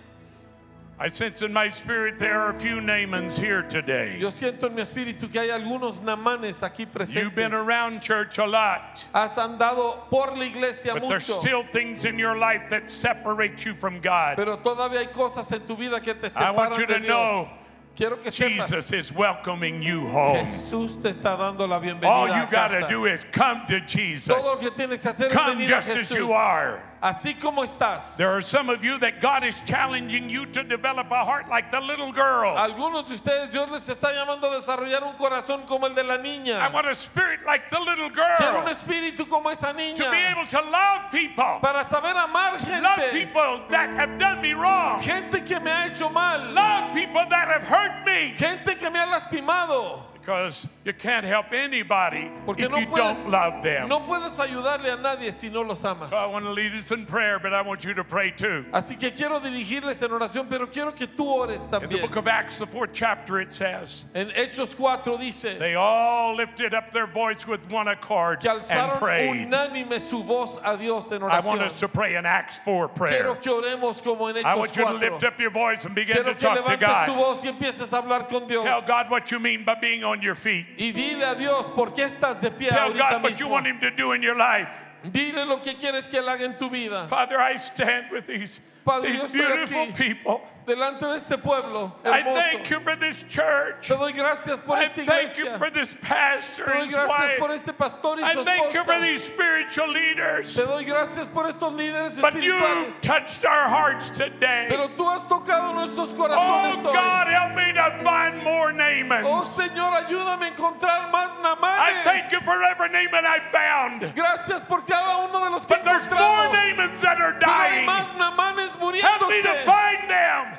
[1.01, 4.17] I sense in my spirit there are a few Naamans here today.
[4.19, 6.85] Yo siento en mi espíritu que hay algunos namanes aquí
[7.15, 12.03] You've been around church a lot, Has andado por la iglesia but there's still things
[12.03, 14.35] in your life that separate you from God.
[14.35, 17.07] pero todavía hay cosas en tu vida que te I want you to Dios.
[17.07, 17.49] know
[17.95, 20.37] Quiero que sepas, Jesus is welcoming you home.
[20.37, 21.79] Jesús te está dando la
[22.09, 24.33] All you got to do is come to Jesus.
[24.33, 26.81] Todo lo que tienes que hacer es Come just as you are.
[27.01, 28.17] Así como estás.
[28.17, 31.71] There are some of you that God is challenging you to develop a heart like
[31.71, 32.55] the little girl.
[32.57, 36.17] Algunos de ustedes Dios les está llamando a desarrollar un corazón como el de la
[36.17, 36.59] niña.
[36.59, 38.35] I want a spirit like the little girl.
[38.37, 39.95] Quiero un espíritu como esa niña.
[39.95, 42.81] to be able to love people, Para saber amar gente.
[42.83, 46.51] love people that have done me wrong, Gente que me ha hecho mal.
[46.53, 48.33] love people that have hurt me.
[48.35, 50.01] Gente que me ha lastimado.
[50.29, 53.89] Because you can't help anybody Porque if no you puedes, don't love them.
[53.89, 56.07] no puedes ayudarle a nadie si no los amas.
[56.07, 58.63] So I want to lead us in prayer, but I want you to pray too.
[58.71, 62.27] Así que quiero dirigirles en oración, pero quiero que tú ores In the book of
[62.27, 67.07] Acts, the fourth chapter, it says, En Hechos 4 dice They all lifted up their
[67.07, 69.47] voice with one accord que and prayed.
[69.47, 73.13] unánime su voz a Dios en I want us to pray an Acts 4 prayer.
[73.13, 76.17] Quiero que oremos como en I want you to lift up your voice and begin
[76.17, 77.17] Quiero to talk to levantes tu God.
[77.17, 78.63] voz y empieces a hablar con Dios.
[78.63, 80.65] Tell God what you mean by being on your feet.
[80.77, 83.65] Y dile a Dios por qué estás de pie Tell ahorita God what you want
[83.65, 84.69] Him to do in your life.
[85.03, 87.07] Dile lo que quieres que Él haga en tu vida.
[87.07, 89.95] Father, I stand with these, Padre, these beautiful aquí.
[89.95, 90.41] people.
[90.69, 92.35] Delante de este pueblo I hermoso.
[92.35, 93.87] thank you for this church.
[93.87, 95.57] Te doy gracias por I esta thank you iglesia.
[95.57, 97.55] for this pastor Te doy and his gracias por wife.
[97.59, 99.01] este pastor y I su thank you for esposa.
[99.01, 100.55] these spiritual leaders.
[100.55, 103.01] Te doy gracias por estos líderes But you espirituales.
[103.01, 104.67] touched our hearts today.
[104.69, 106.93] Pero tú has tocado nuestros corazones Oh hoy.
[106.93, 109.45] God, help me to find more Oh Naamans.
[109.47, 114.13] Señor, ayúdame a encontrar más I thank you for every Naaman I found.
[114.13, 116.53] Gracias por cada uno de los que he But there's more encontrado.
[116.53, 117.87] Naamans that are Pero hay dying.
[117.87, 118.81] más namanes Help
[119.29, 119.65] me to muriéndose.
[119.65, 120.58] find them.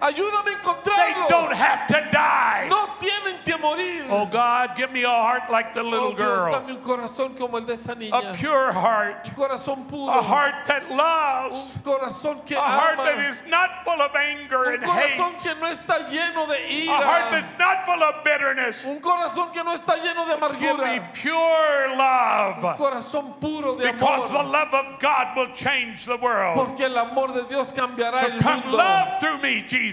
[0.00, 1.28] Ayúdame a They encontrarlos.
[1.28, 2.66] don't have to die.
[2.68, 4.06] No tienen que morir.
[4.10, 6.52] Oh God, give me a heart like the little Oh, Dios, girl.
[6.52, 8.12] dame un corazón como el de esa niña.
[8.12, 9.28] A pure heart.
[9.28, 10.12] Un corazón puro.
[10.12, 11.76] A heart that loves.
[11.76, 13.28] Un corazón que A heart that ama.
[13.28, 15.16] is not full of anger Un and hate.
[15.18, 17.40] corazón que no está lleno de A heart ira.
[17.42, 18.84] that's not full of bitterness.
[18.84, 21.12] Un corazón que no está lleno de Give me amargura.
[21.14, 22.76] pure Un love.
[22.76, 26.54] corazón puro de Because the love of God will change the world.
[26.56, 28.76] Porque el amor de Dios cambiará So el come mundo.
[28.76, 29.85] love through me, Jesus.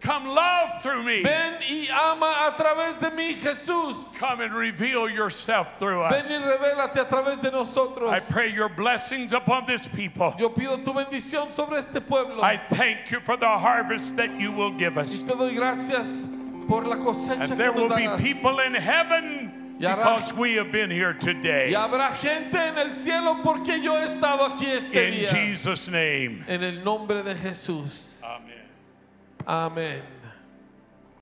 [0.00, 1.22] Come love through me.
[1.22, 4.18] Ven y ama a través de mí, Jesús.
[4.18, 6.26] Come and reveal yourself through us.
[6.26, 8.10] Ven y revélate a través de nosotros.
[8.10, 10.34] I pray your blessings upon this people.
[10.38, 12.42] Yo pido tu bendición sobre este pueblo.
[12.42, 15.22] I thank you for the harvest that you will give Y us.
[15.24, 16.26] te doy gracias
[16.66, 20.90] por la cosecha And que there will be people in heaven because we have been
[20.90, 21.72] here today.
[21.72, 25.28] Y habrá gente en el cielo porque yo he estado aquí este In día.
[25.30, 26.42] Jesus' name.
[26.48, 28.09] En el nombre de Jesús.
[28.22, 28.66] Amen.
[29.46, 30.19] Amén.